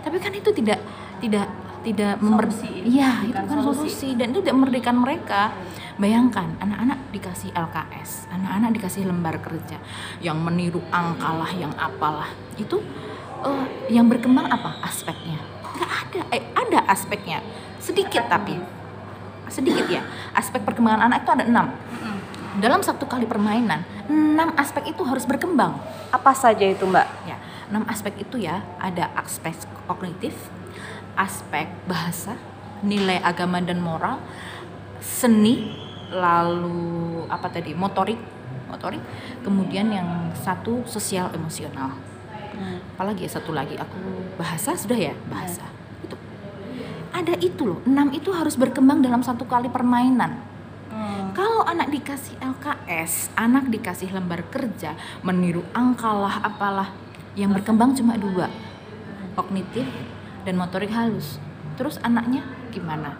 Tapi 0.05 0.21
kan 0.21 0.31
itu 0.31 0.53
tidak 0.53 0.77
tidak 1.17 1.49
tidak 1.85 2.17
memer 2.17 2.49
iya 2.81 3.21
itu 3.21 3.37
kan 3.37 3.61
solusi. 3.61 4.17
dan 4.17 4.33
itu 4.33 4.41
tidak 4.41 4.55
memerdekakan 4.57 4.97
mereka. 4.97 5.53
Bayangkan 5.95 6.59
anak-anak 6.59 6.99
dikasih 7.13 7.55
LKS 7.55 8.27
anak-anak 8.27 8.69
dikasih 8.75 9.07
lembar 9.07 9.39
kerja 9.39 9.79
yang 10.19 10.41
meniru 10.41 10.81
angka 10.89 11.29
lah 11.29 11.51
yang 11.53 11.71
apalah. 11.77 12.33
Itu 12.57 12.81
eh, 13.45 13.65
yang 13.93 14.09
berkembang 14.09 14.49
apa 14.49 14.81
aspeknya? 14.83 15.39
Nggak 15.77 15.91
ada. 15.93 16.21
Eh 16.33 16.43
ada 16.57 16.79
aspeknya. 16.89 17.39
Sedikit 17.79 18.25
tapi. 18.27 18.57
Sedikit 19.47 19.85
ya. 19.87 20.01
Aspek 20.33 20.65
perkembangan 20.65 21.07
anak 21.07 21.23
itu 21.23 21.31
ada 21.31 21.45
enam. 21.45 21.67
Dalam 22.59 22.81
satu 22.81 23.05
kali 23.05 23.29
permainan 23.29 23.85
enam 24.09 24.51
aspek 24.57 24.91
itu 24.91 25.05
harus 25.05 25.23
berkembang. 25.23 25.79
Apa 26.11 26.35
saja 26.35 26.65
itu, 26.65 26.83
Mbak? 26.83 27.07
ya 27.29 27.37
enam 27.69 27.83
aspek 27.89 28.21
itu 28.21 28.37
ya 28.37 28.61
ada 28.77 29.09
aspek 29.17 29.57
kognitif 29.89 30.33
aspek 31.15 31.67
bahasa 31.87 32.35
nilai 32.83 33.17
agama 33.23 33.63
dan 33.63 33.79
moral 33.79 34.19
seni 34.99 35.73
lalu 36.11 37.25
apa 37.31 37.49
tadi 37.49 37.73
motorik 37.73 38.19
motorik 38.69 39.01
kemudian 39.41 39.89
yang 39.89 40.31
satu 40.35 40.83
sosial 40.85 41.31
emosional. 41.33 41.95
Apalagi 42.95 43.27
ya 43.27 43.31
satu 43.35 43.51
lagi 43.51 43.75
aku 43.75 43.99
bahasa 44.39 44.75
sudah 44.75 44.95
ya 44.95 45.13
bahasa. 45.27 45.67
Itu. 46.03 46.15
Ada 47.11 47.35
itu 47.43 47.63
loh 47.67 47.79
enam 47.83 48.11
itu 48.15 48.31
harus 48.31 48.55
berkembang 48.55 49.03
dalam 49.03 49.19
satu 49.23 49.43
kali 49.43 49.67
permainan. 49.67 50.55
Kalau 51.35 51.67
anak 51.67 51.91
dikasih 51.91 52.39
LKS, 52.39 53.35
anak 53.35 53.67
dikasih 53.67 54.07
lembar 54.15 54.47
kerja, 54.47 54.95
meniru 55.19 55.67
angka 55.75 56.07
lah 56.07 56.39
apalah, 56.39 56.95
yang 57.35 57.51
berkembang 57.51 57.91
cuma 57.91 58.15
dua, 58.15 58.47
kognitif 59.35 59.83
dan 60.45 60.55
motorik 60.55 60.93
halus. 60.93 61.41
Terus 61.75 61.99
anaknya 62.05 62.45
gimana? 62.71 63.17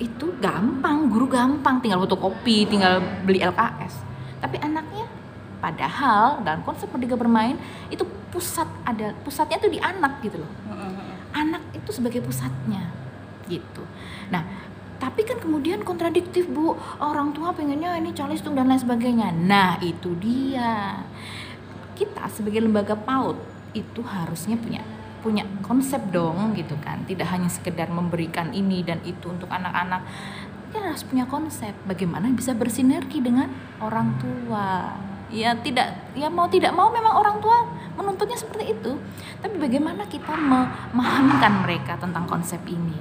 Itu 0.00 0.34
gampang, 0.40 1.12
guru 1.12 1.28
gampang, 1.28 1.84
tinggal 1.84 2.02
fotokopi, 2.02 2.66
tinggal 2.66 3.04
beli 3.22 3.44
LKS. 3.44 4.00
Tapi 4.40 4.56
anaknya, 4.58 5.06
padahal 5.60 6.40
dalam 6.40 6.64
konsep 6.64 6.88
merdeka 6.88 7.14
bermain 7.14 7.60
itu 7.92 8.02
pusat 8.32 8.66
ada 8.88 9.12
pusatnya 9.20 9.60
tuh 9.60 9.70
di 9.70 9.78
anak 9.78 10.24
gitu 10.24 10.40
loh. 10.40 10.50
Anak 11.36 11.62
itu 11.76 11.90
sebagai 11.92 12.24
pusatnya 12.24 12.88
gitu. 13.46 13.84
Nah, 14.32 14.42
tapi 15.00 15.24
kan 15.24 15.40
kemudian 15.40 15.80
kontradiktif 15.80 16.44
bu 16.52 16.76
orang 17.00 17.32
tua 17.32 17.56
pengennya 17.56 17.96
ini 17.96 18.12
calistung 18.12 18.52
dan 18.52 18.68
lain 18.68 18.84
sebagainya 18.84 19.32
nah 19.32 19.80
itu 19.80 20.12
dia 20.20 21.00
kita 21.96 22.28
sebagai 22.28 22.60
lembaga 22.60 22.92
PAUD 22.92 23.40
itu 23.72 24.04
harusnya 24.04 24.60
punya 24.60 24.84
punya 25.20 25.44
konsep 25.60 26.00
dong 26.10 26.56
gitu 26.56 26.74
kan. 26.80 27.04
Tidak 27.04 27.24
hanya 27.28 27.48
sekedar 27.48 27.88
memberikan 27.92 28.50
ini 28.50 28.82
dan 28.82 28.98
itu 29.04 29.30
untuk 29.30 29.48
anak-anak. 29.52 30.02
Kita 30.68 30.92
harus 30.92 31.02
punya 31.04 31.24
konsep. 31.28 31.72
Bagaimana 31.84 32.32
bisa 32.32 32.56
bersinergi 32.56 33.20
dengan 33.20 33.48
orang 33.78 34.16
tua? 34.18 34.96
Ya 35.30 35.54
tidak 35.54 35.94
ya 36.18 36.26
mau 36.26 36.50
tidak 36.50 36.74
mau 36.74 36.90
memang 36.90 37.14
orang 37.14 37.38
tua 37.38 37.62
menuntutnya 37.94 38.34
seperti 38.34 38.74
itu. 38.74 38.98
Tapi 39.38 39.56
bagaimana 39.60 40.02
kita 40.10 40.34
memahamkan 40.34 41.62
mereka 41.62 41.94
tentang 42.00 42.26
konsep 42.26 42.58
ini? 42.66 42.98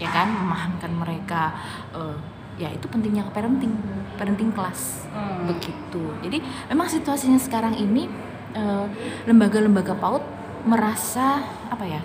Ya 0.00 0.08
kan 0.12 0.28
memahamkan 0.28 0.92
mereka 0.92 1.52
eh, 1.92 2.16
ya 2.56 2.72
itu 2.72 2.88
pentingnya 2.88 3.28
parenting 3.32 3.76
parenting 4.16 4.52
kelas 4.56 5.04
begitu. 5.44 6.16
Jadi 6.24 6.40
memang 6.72 6.88
situasinya 6.88 7.36
sekarang 7.36 7.76
ini 7.76 8.08
eh, 8.56 8.86
lembaga-lembaga 9.28 9.92
PAUD 9.96 10.35
merasa 10.66 11.40
apa 11.70 11.84
ya 11.86 12.02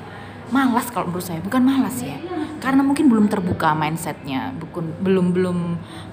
malas 0.51 0.91
kalau 0.91 1.08
menurut 1.08 1.25
saya 1.25 1.39
bukan 1.39 1.63
malas 1.63 1.98
ya 2.03 2.20
karena 2.62 2.84
mungkin 2.86 3.08
belum 3.08 3.32
terbuka 3.32 3.74
mindsetnya 3.74 4.53
bukan 4.53 4.94
belum 5.01 5.34
belum 5.34 5.58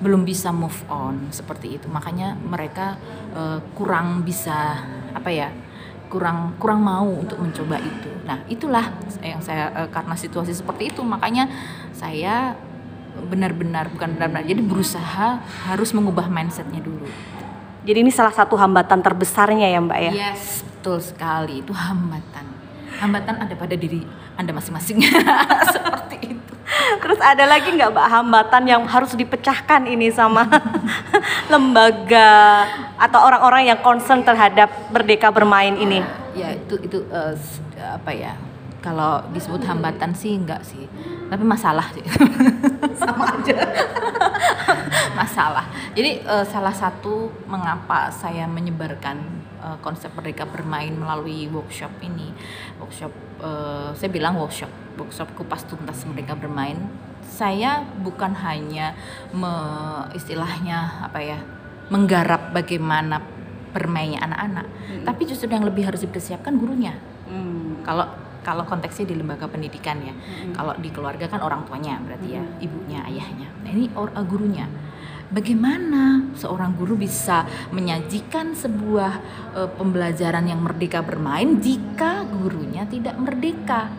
belum 0.00 0.22
bisa 0.22 0.54
move 0.54 0.78
on 0.88 1.28
seperti 1.34 1.76
itu 1.76 1.86
makanya 1.90 2.38
mereka 2.38 2.96
eh, 3.34 3.58
kurang 3.74 4.22
bisa 4.22 4.80
apa 5.12 5.28
ya 5.28 5.50
kurang 6.08 6.56
kurang 6.56 6.80
mau 6.80 7.04
untuk 7.04 7.36
mencoba 7.38 7.76
itu. 7.78 8.10
Nah, 8.24 8.40
itulah 8.48 8.96
yang 9.20 9.44
saya 9.44 9.70
eh, 9.84 9.88
karena 9.92 10.16
situasi 10.16 10.56
seperti 10.56 10.90
itu 10.90 11.04
makanya 11.04 11.46
saya 11.92 12.56
benar-benar 13.28 13.92
bukan 13.92 14.16
benar-benar 14.16 14.46
jadi 14.46 14.62
berusaha 14.64 15.42
harus 15.68 15.90
mengubah 15.92 16.32
mindsetnya 16.32 16.80
dulu. 16.80 17.04
Jadi 17.84 18.04
ini 18.04 18.12
salah 18.12 18.32
satu 18.32 18.56
hambatan 18.56 19.00
terbesarnya 19.00 19.68
ya, 19.72 19.80
Mbak 19.80 20.00
ya. 20.10 20.12
Yes, 20.12 20.60
betul 20.78 21.02
sekali 21.02 21.58
itu 21.58 21.74
hambatan. 21.74 22.46
Hambatan 23.02 23.34
ada 23.42 23.50
pada 23.52 23.74
diri 23.74 24.06
anda 24.34 24.54
masing-masing 24.54 25.02
seperti 25.74 26.38
itu. 26.38 26.52
Terus 27.02 27.18
ada 27.18 27.42
lagi 27.44 27.74
nggak 27.74 27.90
Mbak 27.90 28.08
hambatan 28.08 28.62
yang 28.64 28.82
harus 28.86 29.10
dipecahkan 29.12 29.90
ini 29.90 30.14
sama 30.14 30.46
lembaga 31.52 32.62
atau 32.94 33.26
orang-orang 33.26 33.74
yang 33.74 33.78
concern 33.82 34.22
terhadap 34.22 34.70
Merdeka 34.94 35.34
Bermain 35.34 35.74
ini? 35.74 35.98
Ya 36.32 36.54
itu 36.54 36.78
itu 36.78 37.02
s- 37.34 37.58
apa 37.74 38.14
ya? 38.14 38.38
Kalau 38.78 39.26
disebut 39.34 39.66
hambatan 39.66 40.14
sih 40.14 40.38
enggak 40.38 40.62
sih, 40.62 40.86
tapi 41.26 41.42
masalah 41.42 41.90
sih. 41.90 42.06
Sama 43.02 43.26
aja. 43.34 43.58
masalah. 45.18 45.66
Jadi 45.92 46.22
eh, 46.22 46.44
salah 46.46 46.70
satu 46.70 47.26
mengapa 47.44 48.06
saya 48.14 48.46
menyebarkan 48.46 49.18
eh, 49.60 49.78
konsep 49.82 50.10
merdeka 50.14 50.46
bermain 50.46 50.90
melalui 50.94 51.46
workshop 51.50 51.90
ini, 52.00 52.32
workshop 52.78 53.12
eh, 53.42 53.90
saya 53.94 54.10
bilang 54.10 54.38
workshop, 54.38 54.70
workshop 54.96 55.28
kupas 55.34 55.66
tuntas 55.66 56.02
merdeka 56.06 56.38
bermain. 56.38 56.78
Saya 57.28 57.84
bukan 58.00 58.32
hanya 58.40 58.96
me- 59.36 60.08
istilahnya 60.16 61.04
apa 61.04 61.20
ya, 61.20 61.38
menggarap 61.92 62.56
bagaimana 62.56 63.20
bermainnya 63.68 64.24
anak-anak, 64.24 64.66
tapi 65.04 65.28
justru 65.28 65.46
yang 65.52 65.62
lebih 65.68 65.84
harus 65.84 66.00
dipersiapkan 66.00 66.56
gurunya. 66.56 66.96
Kalau 67.84 68.08
kalau 68.40 68.64
konteksnya 68.64 69.12
di 69.12 69.20
lembaga 69.20 69.44
pendidikan 69.44 70.00
ya. 70.00 70.14
Kalau 70.56 70.72
di 70.80 70.88
keluarga 70.88 71.28
kan 71.28 71.44
orang 71.44 71.68
tuanya 71.68 72.00
berarti 72.00 72.32
ya 72.32 72.44
ibunya 72.64 73.04
ayahnya. 73.04 73.44
Nah 73.60 73.70
ini 73.76 73.92
or, 73.92 74.08
uh, 74.16 74.24
gurunya 74.24 74.64
bagaimana 75.28 76.32
seorang 76.36 76.72
guru 76.76 76.96
bisa 76.96 77.44
menyajikan 77.72 78.56
sebuah 78.56 79.12
uh, 79.54 79.68
pembelajaran 79.76 80.48
yang 80.48 80.60
merdeka 80.60 81.04
bermain 81.04 81.60
jika 81.60 82.24
gurunya 82.28 82.88
tidak 82.88 83.16
merdeka 83.20 83.92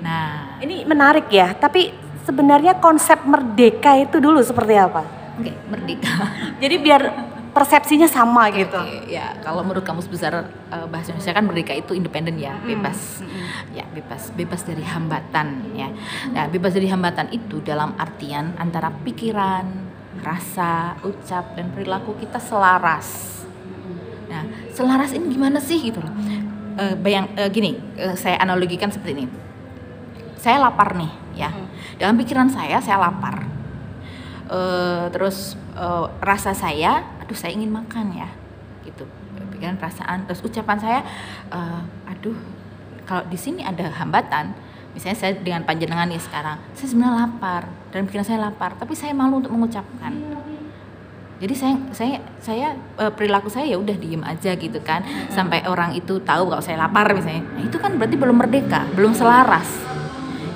nah 0.00 0.56
Ini 0.60 0.88
menarik 0.88 1.28
ya, 1.28 1.52
tapi 1.52 1.92
sebenarnya 2.24 2.80
konsep 2.80 3.20
merdeka 3.24 3.96
itu 4.00 4.16
dulu 4.16 4.40
seperti 4.40 4.74
apa? 4.76 5.02
oke 5.40 5.52
merdeka 5.68 6.14
Jadi 6.62 6.76
biar 6.76 7.02
persepsinya 7.50 8.06
sama 8.06 8.46
gitu. 8.54 8.78
Oke, 8.78 9.10
ya 9.10 9.34
kalau 9.42 9.66
menurut 9.66 9.82
kamus 9.82 10.06
besar 10.06 10.46
eh, 10.70 10.86
bahasa 10.86 11.10
Indonesia 11.12 11.34
kan 11.34 11.44
merdeka 11.44 11.72
itu 11.74 11.92
independen 11.98 12.38
ya, 12.38 12.54
bebas. 12.62 13.22
Ya, 13.74 13.84
bebas, 13.90 14.30
bebas 14.34 14.62
dari 14.62 14.86
hambatan 14.86 15.74
ya. 15.74 15.90
Nah, 16.30 16.46
bebas 16.46 16.72
dari 16.74 16.86
hambatan 16.86 17.30
itu 17.34 17.58
dalam 17.62 17.94
artian 17.98 18.54
antara 18.56 18.94
pikiran, 19.02 19.66
rasa, 20.20 20.96
ucap 21.02 21.56
dan 21.56 21.72
perilaku 21.74 22.16
kita 22.20 22.38
selaras. 22.38 23.40
Nah, 24.30 24.46
selaras 24.70 25.10
ini 25.10 25.34
gimana 25.34 25.58
sih 25.58 25.80
gitu 25.82 25.98
loh. 25.98 26.12
Eh, 26.78 26.94
bayang 26.96 27.28
eh, 27.34 27.50
gini, 27.50 27.76
eh, 27.98 28.14
saya 28.14 28.38
analogikan 28.38 28.88
seperti 28.88 29.12
ini. 29.18 29.24
Saya 30.38 30.62
lapar 30.62 30.96
nih 30.96 31.12
ya. 31.36 31.50
Dalam 31.98 32.16
pikiran 32.16 32.48
saya 32.48 32.78
saya 32.78 32.96
lapar. 33.00 33.44
Eh, 34.50 35.04
terus 35.10 35.58
eh, 35.74 36.06
rasa 36.22 36.54
saya, 36.54 37.02
aduh 37.22 37.38
saya 37.38 37.54
ingin 37.54 37.70
makan 37.70 38.14
ya, 38.14 38.28
gitu. 38.86 39.04
Pikiran 39.56 39.76
perasaan, 39.76 40.24
terus 40.24 40.40
ucapan 40.46 40.78
saya, 40.78 41.00
eh, 41.50 41.80
aduh 42.08 42.38
kalau 43.06 43.26
di 43.26 43.38
sini 43.38 43.66
ada 43.66 43.90
hambatan, 43.90 44.54
misalnya 44.92 45.18
saya 45.18 45.32
dengan 45.38 45.62
panjenengan 45.62 46.10
nih 46.10 46.20
sekarang, 46.20 46.58
saya 46.74 46.86
sebenarnya 46.90 47.16
lapar 47.26 47.62
dan 47.94 48.06
pikiran 48.06 48.26
saya 48.26 48.38
lapar, 48.50 48.74
tapi 48.74 48.92
saya 48.98 49.14
malu 49.14 49.38
untuk 49.38 49.54
mengucapkan. 49.54 50.12
Jadi 51.40 51.54
saya 51.56 51.74
saya 51.96 52.20
saya 52.36 52.68
eh, 53.00 53.08
perilaku 53.08 53.48
saya 53.48 53.64
ya 53.64 53.80
udah 53.80 53.96
diem 53.96 54.20
aja 54.20 54.52
gitu 54.60 54.76
kan, 54.84 55.00
sampai 55.32 55.64
orang 55.64 55.96
itu 55.96 56.20
tahu 56.20 56.52
kalau 56.52 56.60
saya 56.60 56.76
lapar 56.76 57.08
misalnya. 57.16 57.40
Nah, 57.56 57.62
itu 57.64 57.76
kan 57.80 57.96
berarti 57.96 58.16
belum 58.20 58.36
merdeka, 58.36 58.84
belum 58.92 59.16
selaras. 59.16 59.68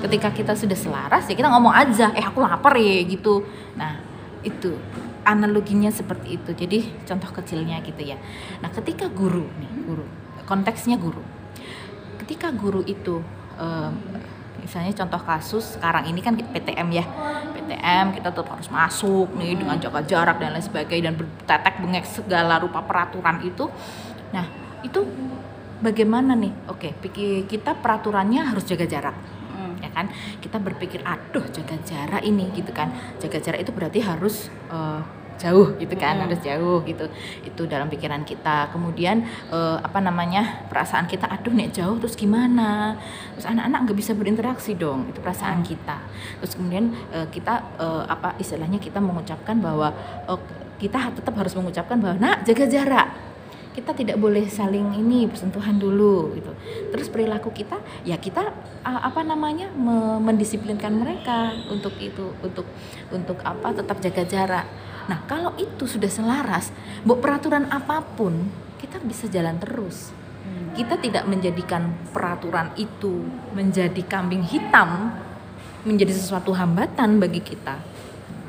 Ketika 0.04 0.28
kita 0.36 0.52
sudah 0.52 0.76
selaras 0.76 1.24
ya 1.24 1.32
kita 1.32 1.48
ngomong 1.48 1.72
aja 1.72 2.12
eh 2.12 2.20
aku 2.20 2.44
lapar 2.44 2.76
ya 2.76 3.00
gitu. 3.08 3.40
Nah 3.80 3.96
itu 4.44 4.76
analoginya 5.24 5.88
seperti 5.88 6.36
itu. 6.36 6.52
Jadi 6.52 6.84
contoh 7.08 7.32
kecilnya 7.32 7.80
gitu 7.80 8.04
ya. 8.04 8.20
Nah 8.60 8.68
ketika 8.68 9.08
guru 9.08 9.48
nih 9.56 9.72
guru 9.88 10.04
konteksnya 10.44 11.00
guru. 11.00 11.24
Ketika 12.20 12.52
guru 12.52 12.84
itu 12.84 13.24
em, 13.58 13.92
misalnya 14.60 14.92
contoh 14.96 15.20
kasus 15.20 15.76
sekarang 15.76 16.08
ini 16.08 16.20
kan 16.24 16.34
PTM 16.36 16.88
ya. 16.92 17.04
PTM 17.54 18.16
kita 18.16 18.28
tetap 18.32 18.48
harus 18.50 18.68
masuk 18.72 19.32
nih 19.36 19.56
dengan 19.56 19.76
jaga 19.80 20.00
jarak 20.04 20.36
dan 20.40 20.56
lain 20.56 20.64
sebagainya 20.64 21.12
dan 21.12 21.14
bertetek 21.16 21.74
bengek 21.80 22.04
segala 22.08 22.60
rupa 22.60 22.80
peraturan 22.84 23.40
itu. 23.44 23.68
Nah 24.32 24.46
itu 24.84 25.00
bagaimana 25.80 26.32
nih? 26.36 26.52
Oke 26.68 26.92
pikir 26.98 27.44
kita 27.48 27.76
peraturannya 27.78 28.52
harus 28.52 28.64
jaga 28.64 28.84
jarak 28.88 29.16
ya 29.84 29.90
kan? 29.92 30.06
Kita 30.40 30.56
berpikir 30.56 31.04
aduh 31.04 31.44
jaga 31.52 31.76
jarak 31.84 32.22
ini 32.24 32.48
gitu 32.56 32.72
kan. 32.72 32.88
Jaga 33.20 33.38
jarak 33.44 33.60
itu 33.68 33.72
berarti 33.76 34.00
harus 34.00 34.48
eh, 34.72 35.00
jauh 35.40 35.74
gitu 35.78 35.94
kan 35.98 36.20
harus 36.22 36.40
jauh 36.40 36.82
gitu. 36.86 37.06
Itu 37.42 37.66
dalam 37.66 37.90
pikiran 37.90 38.22
kita. 38.22 38.70
Kemudian 38.70 39.26
eh, 39.50 39.76
apa 39.78 39.98
namanya 39.98 40.66
perasaan 40.70 41.06
kita 41.06 41.26
aduh 41.30 41.52
nek 41.54 41.74
jauh 41.74 41.96
terus 41.98 42.14
gimana? 42.14 42.98
Terus 43.36 43.46
anak-anak 43.50 43.78
nggak 43.90 43.98
bisa 43.98 44.12
berinteraksi 44.14 44.74
dong 44.78 45.10
itu 45.10 45.18
perasaan 45.18 45.66
kita. 45.66 45.98
Terus 46.42 46.54
kemudian 46.54 46.94
eh, 47.10 47.26
kita 47.30 47.78
eh, 47.78 48.04
apa 48.08 48.38
istilahnya 48.38 48.78
kita 48.78 48.98
mengucapkan 49.02 49.58
bahwa 49.58 49.92
oh, 50.26 50.40
kita 50.78 51.14
tetap 51.14 51.34
harus 51.38 51.54
mengucapkan 51.54 51.96
bahwa 52.02 52.18
nak 52.18 52.42
jaga 52.42 52.66
jarak. 52.66 53.08
Kita 53.74 53.90
tidak 53.90 54.22
boleh 54.22 54.46
saling 54.46 54.94
ini 54.94 55.26
bersentuhan 55.26 55.82
dulu 55.82 56.30
gitu. 56.38 56.54
Terus 56.94 57.10
perilaku 57.10 57.50
kita 57.50 57.82
ya 58.06 58.14
kita 58.14 58.54
uh, 58.86 59.00
apa 59.02 59.26
namanya 59.26 59.66
me- 59.74 60.22
mendisiplinkan 60.22 60.94
mereka 60.94 61.50
untuk 61.66 61.90
itu 61.98 62.30
untuk 62.38 62.70
untuk 63.10 63.42
apa 63.42 63.74
tetap 63.74 63.98
jaga 63.98 64.22
jarak. 64.22 64.66
Nah, 65.04 65.20
kalau 65.28 65.52
itu 65.60 65.84
sudah 65.84 66.08
selaras, 66.08 66.72
bu 67.04 67.20
peraturan 67.20 67.68
apa 67.68 68.00
pun 68.00 68.48
kita 68.80 69.00
bisa 69.04 69.28
jalan 69.28 69.60
terus. 69.60 70.12
Kita 70.74 70.98
tidak 70.98 71.24
menjadikan 71.30 71.94
peraturan 72.10 72.74
itu 72.74 73.22
menjadi 73.54 74.02
kambing 74.04 74.42
hitam 74.42 75.14
menjadi 75.84 76.12
sesuatu 76.16 76.50
hambatan 76.56 77.20
bagi 77.20 77.40
kita. 77.44 77.78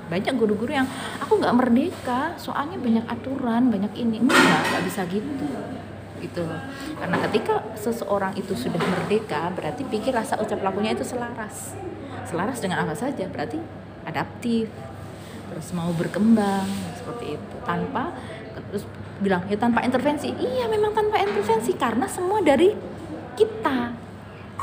Banyak 0.09 0.33
guru-guru 0.33 0.73
yang 0.73 0.87
aku 1.21 1.37
nggak 1.37 1.55
merdeka 1.55 2.33
soalnya 2.39 2.79
banyak 2.79 3.05
aturan 3.05 3.69
banyak 3.69 3.93
ini. 3.99 4.23
Enggak 4.23 4.63
nggak 4.73 4.83
bisa 4.87 5.01
gitu. 5.11 5.49
Gitu 6.23 6.45
karena 6.97 7.17
ketika 7.29 7.61
seseorang 7.75 8.33
itu 8.39 8.55
sudah 8.55 8.79
merdeka 8.79 9.51
berarti 9.53 9.83
pikir 9.85 10.15
rasa 10.15 10.39
ucap 10.39 10.63
lakunya 10.63 10.95
itu 10.95 11.05
selaras. 11.05 11.75
Selaras 12.25 12.57
dengan 12.63 12.81
apa 12.81 12.97
saja 12.97 13.29
berarti 13.29 13.59
adaptif 14.07 14.71
terus 15.51 15.67
mau 15.71 15.91
berkembang 15.93 16.67
seperti 16.97 17.37
itu 17.37 17.55
tanpa 17.63 18.11
terus 18.71 18.83
bilang 19.19 19.47
ya 19.47 19.55
tanpa 19.55 19.85
intervensi 19.85 20.27
iya 20.35 20.67
memang 20.67 20.91
tanpa 20.91 21.21
intervensi 21.23 21.71
karena 21.75 22.09
semua 22.09 22.43
dari 22.43 22.75
kita 23.35 24.03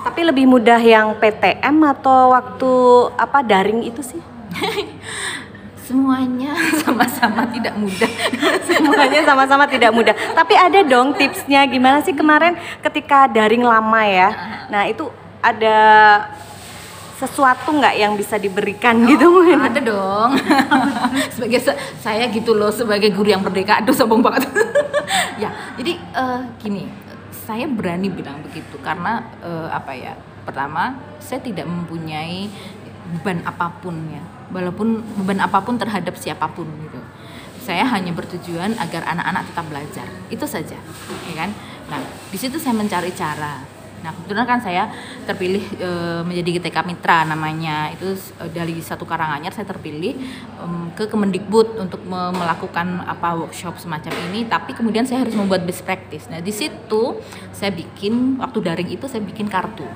Tapi 0.03 0.21
lebih 0.27 0.51
mudah 0.51 0.83
yang 0.83 1.15
PTM 1.15 1.79
atau 1.95 2.35
waktu 2.35 2.73
apa 3.15 3.39
daring 3.47 3.87
itu 3.87 4.03
sih? 4.03 4.19
semuanya 5.87 6.57
sama-sama 6.83 7.47
tidak 7.53 7.75
mudah 7.77 8.11
Semuanya 8.67 9.21
sama-sama 9.23 9.65
tidak 9.69 9.93
mudah. 9.95 10.11
Tapi 10.11 10.55
ada 10.59 10.81
dong 10.83 11.15
tipsnya 11.15 11.63
gimana 11.69 12.03
sih 12.03 12.17
kemarin 12.17 12.59
ketika 12.83 13.31
daring 13.31 13.63
lama 13.63 14.03
ya. 14.03 14.31
Nah, 14.73 14.89
itu 14.89 15.07
ada 15.39 15.79
sesuatu 17.23 17.71
nggak 17.71 17.95
yang 17.95 18.19
bisa 18.19 18.35
diberikan 18.35 19.07
gitu 19.07 19.31
mungkin? 19.31 19.63
ada 19.63 19.79
dong. 19.79 20.31
Sebagai 21.39 21.63
se- 21.63 21.79
saya 22.03 22.27
gitu 22.35 22.59
loh 22.59 22.75
sebagai 22.75 23.15
guru 23.15 23.31
yang 23.31 23.47
merdeka. 23.47 23.79
Aduh 23.79 23.95
sombong 23.95 24.19
banget. 24.19 24.51
Ya 25.37 25.51
jadi 25.77 25.99
eh, 25.99 26.41
gini 26.63 26.87
saya 27.45 27.67
berani 27.67 28.09
bilang 28.09 28.41
begitu 28.47 28.79
karena 28.81 29.27
eh, 29.43 29.69
apa 29.69 29.93
ya 29.93 30.15
pertama 30.47 30.97
saya 31.19 31.43
tidak 31.43 31.67
mempunyai 31.69 32.49
beban 33.19 33.43
apa 33.45 33.69
pun 33.83 33.97
ya. 34.09 34.23
Walaupun 34.53 35.03
beban 35.21 35.41
apa 35.43 35.61
pun 35.61 35.77
terhadap 35.77 36.17
siapa 36.17 36.49
pun 36.53 36.65
gitu. 36.87 37.01
Saya 37.63 37.87
hanya 37.87 38.15
bertujuan 38.15 38.75
agar 38.79 39.05
anak-anak 39.07 39.43
tetap 39.53 39.65
belajar. 39.69 40.09
Itu 40.33 40.47
saja 40.49 40.79
ya 41.29 41.35
kan? 41.37 41.51
Nah 41.91 42.01
di 42.31 42.39
situ 42.41 42.57
saya 42.57 42.73
mencari 42.73 43.13
cara 43.13 43.72
nah 44.03 44.11
kebetulan 44.11 44.45
kan 44.45 44.59
saya 44.59 44.91
terpilih 45.25 45.63
e, 45.79 45.91
menjadi 46.27 46.59
GTK 46.59 46.79
Mitra 46.83 47.23
namanya. 47.23 47.91
Itu 47.95 48.15
e, 48.15 48.45
dari 48.51 48.83
satu 48.83 49.07
Karanganyar 49.07 49.55
saya 49.55 49.67
terpilih 49.67 50.19
em, 50.59 50.91
ke 50.99 51.07
Kemendikbud 51.07 51.79
untuk 51.79 52.03
me- 52.03 52.35
melakukan 52.35 53.07
apa 53.07 53.39
workshop 53.39 53.79
semacam 53.79 54.13
ini. 54.31 54.51
Tapi 54.51 54.75
kemudian 54.75 55.07
saya 55.07 55.23
harus 55.23 55.39
membuat 55.39 55.63
best 55.63 55.87
practice. 55.87 56.27
Nah 56.27 56.43
di 56.43 56.51
situ 56.51 57.23
saya 57.55 57.71
bikin 57.71 58.43
waktu 58.43 58.59
daring 58.59 58.91
itu 58.91 59.07
saya 59.07 59.23
bikin 59.23 59.47
kartu. 59.47 59.87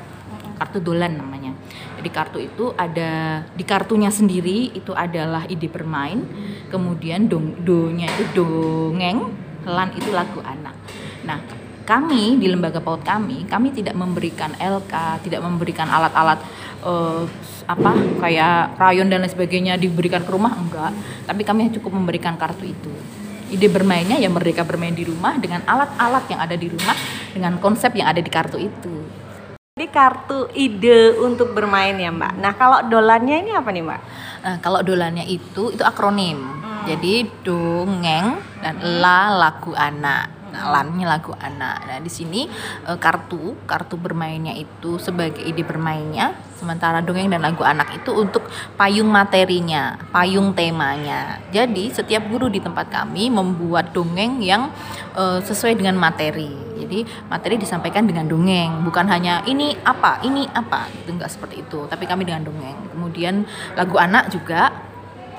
Kartu 0.57 0.81
dolan 0.81 1.21
namanya. 1.21 1.53
Jadi 2.01 2.09
kartu 2.09 2.39
itu 2.39 2.73
ada 2.79 3.43
di 3.53 3.65
kartunya 3.67 4.09
sendiri 4.09 4.73
itu 4.73 4.95
adalah 4.95 5.45
ide 5.51 5.69
bermain, 5.69 6.23
kemudian 6.71 7.29
dong 7.29 7.61
donya 7.61 8.09
itu 8.09 8.25
dongeng, 8.41 9.33
lan 9.67 9.91
itu 9.99 10.15
lagu 10.15 10.39
anak. 10.41 10.73
Nah, 11.27 11.43
kami 11.87 12.37
di 12.43 12.51
lembaga 12.51 12.83
PAUD 12.83 13.07
kami, 13.07 13.47
kami 13.47 13.71
tidak 13.71 13.95
memberikan 13.95 14.51
LK, 14.59 15.23
tidak 15.23 15.41
memberikan 15.41 15.87
alat-alat 15.87 16.43
eh, 16.83 17.23
apa 17.67 17.93
kayak 18.21 18.75
rayon 18.79 19.07
dan 19.07 19.23
lain 19.23 19.31
sebagainya 19.31 19.79
diberikan 19.79 20.27
ke 20.27 20.31
rumah 20.35 20.53
enggak, 20.59 20.91
tapi 21.25 21.47
kami 21.47 21.71
cukup 21.79 21.95
memberikan 21.95 22.35
kartu 22.35 22.67
itu. 22.67 22.91
Ide 23.47 23.71
bermainnya 23.71 24.19
ya 24.19 24.27
merdeka 24.27 24.67
bermain 24.67 24.91
di 24.91 25.07
rumah 25.07 25.39
dengan 25.39 25.63
alat-alat 25.63 26.27
yang 26.27 26.41
ada 26.43 26.59
di 26.59 26.67
rumah 26.67 26.99
dengan 27.31 27.63
konsep 27.63 27.95
yang 27.95 28.11
ada 28.11 28.19
di 28.19 28.27
kartu 28.27 28.59
itu. 28.59 29.07
Jadi 29.77 29.93
kartu 29.93 30.51
ide 30.57 31.15
untuk 31.21 31.55
bermain 31.55 31.95
ya 31.95 32.11
Mbak. 32.11 32.33
Nah 32.43 32.53
kalau 32.59 32.83
dolannya 32.91 33.47
ini 33.47 33.53
apa 33.55 33.71
nih 33.71 33.85
Mbak? 33.85 34.01
Nah, 34.43 34.57
kalau 34.65 34.81
dolannya 34.81 35.29
itu 35.29 35.71
itu 35.71 35.85
akronim. 35.87 36.43
Jadi 36.89 37.29
dongeng 37.45 38.41
dan 38.63 38.75
la 38.83 39.31
lagu 39.37 39.77
anak. 39.77 40.36
Lannya 40.65 41.05
lagu 41.05 41.37
anak. 41.37 41.85
Nah, 41.85 41.99
di 42.01 42.09
sini 42.09 42.49
eh, 42.89 42.99
kartu 42.99 43.57
kartu 43.69 44.01
bermainnya 44.01 44.57
itu 44.57 44.97
sebagai 44.97 45.45
ide 45.45 45.61
bermainnya, 45.67 46.33
sementara 46.57 47.05
dongeng 47.05 47.29
dan 47.29 47.45
lagu 47.45 47.61
anak 47.67 47.93
itu 47.93 48.17
untuk 48.17 48.49
payung 48.81 49.13
materinya, 49.13 50.01
payung 50.11 50.57
temanya. 50.57 51.45
Jadi, 51.53 51.93
setiap 51.93 52.25
guru 52.31 52.49
di 52.49 52.63
tempat 52.63 52.89
kami 52.89 53.29
membuat 53.29 53.93
dongeng 53.93 54.41
yang 54.41 54.73
eh, 55.17 55.41
sesuai 55.45 55.77
dengan 55.77 56.01
materi. 56.01 56.65
Jadi, 56.77 57.09
materi 57.33 57.57
disampaikan 57.57 58.05
dengan 58.05 58.29
dongeng, 58.29 58.85
bukan 58.85 59.09
hanya 59.09 59.41
ini 59.49 59.73
apa, 59.81 60.21
ini 60.23 60.45
apa, 60.53 60.93
itu 60.93 61.09
enggak 61.09 61.33
seperti 61.33 61.65
itu, 61.65 61.89
tapi 61.89 62.05
kami 62.05 62.29
dengan 62.29 62.45
dongeng. 62.45 62.93
Kemudian 62.93 63.49
lagu 63.75 63.97
anak 63.97 64.29
juga 64.29 64.71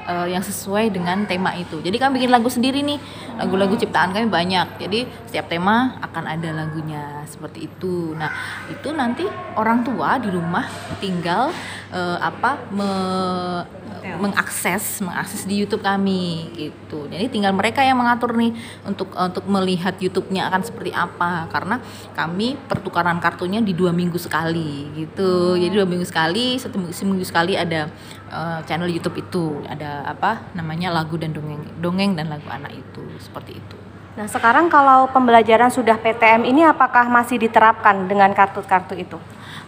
eh, 0.08 0.28
yang 0.32 0.42
sesuai 0.42 0.96
dengan 0.96 1.28
tema 1.28 1.54
itu. 1.54 1.84
Jadi 1.84 2.00
kami 2.00 2.24
bikin 2.24 2.32
lagu 2.32 2.48
sendiri 2.48 2.82
nih. 2.82 3.00
Lagu-lagu 3.38 3.76
ciptaan 3.76 4.16
kami 4.16 4.32
banyak. 4.32 4.80
Jadi 4.80 5.06
setiap 5.28 5.52
tema 5.52 6.00
akan 6.02 6.24
ada 6.26 6.50
lagunya 6.56 7.22
seperti 7.28 7.68
itu. 7.68 8.16
Nah, 8.16 8.32
itu 8.72 8.90
nanti 8.96 9.28
orang 9.60 9.84
tua 9.84 10.18
di 10.18 10.32
rumah 10.32 10.66
tinggal 10.98 11.52
eh, 11.94 12.18
apa 12.20 12.58
me- 12.72 13.78
mengakses 14.18 15.00
mengakses 15.04 15.44
di 15.46 15.62
YouTube 15.62 15.86
kami 15.86 16.50
gitu. 16.58 17.06
Jadi 17.08 17.28
tinggal 17.28 17.54
mereka 17.54 17.84
yang 17.86 18.00
mengatur 18.00 18.34
nih 18.34 18.52
untuk 18.84 19.14
untuk 19.14 19.46
melihat 19.46 19.94
YouTube-nya 20.00 20.48
akan 20.48 20.62
seperti 20.66 20.92
apa 20.92 21.46
karena 21.52 21.84
kami 22.18 22.58
pertukaran 22.68 23.20
kartunya 23.22 23.62
di 23.62 23.76
dua 23.76 23.94
minggu 23.94 24.18
sekali 24.18 24.90
gitu. 24.98 25.56
Jadi 25.56 25.74
dua 25.74 25.88
minggu 25.88 26.08
sekali 26.08 26.58
satu 26.58 26.82
minggu, 26.82 26.94
seminggu 26.96 27.26
sekali 27.28 27.54
ada 27.60 27.92
uh, 28.32 28.60
channel 28.66 28.90
YouTube 28.90 29.22
itu 29.22 29.62
ada 29.70 30.08
apa 30.08 30.50
namanya 30.58 30.92
lagu 30.92 31.16
dan 31.16 31.32
dongeng 31.32 31.64
dongeng 31.80 32.12
dan 32.18 32.32
lagu 32.32 32.48
anak 32.50 32.74
itu 32.74 33.04
seperti 33.22 33.60
itu. 33.60 33.78
Nah, 34.18 34.26
sekarang 34.26 34.66
kalau 34.66 35.06
pembelajaran 35.14 35.70
sudah 35.70 35.94
PTM 35.94 36.42
ini 36.42 36.66
apakah 36.66 37.06
masih 37.06 37.38
diterapkan 37.38 38.10
dengan 38.10 38.34
kartu-kartu 38.34 38.98
itu? 38.98 39.22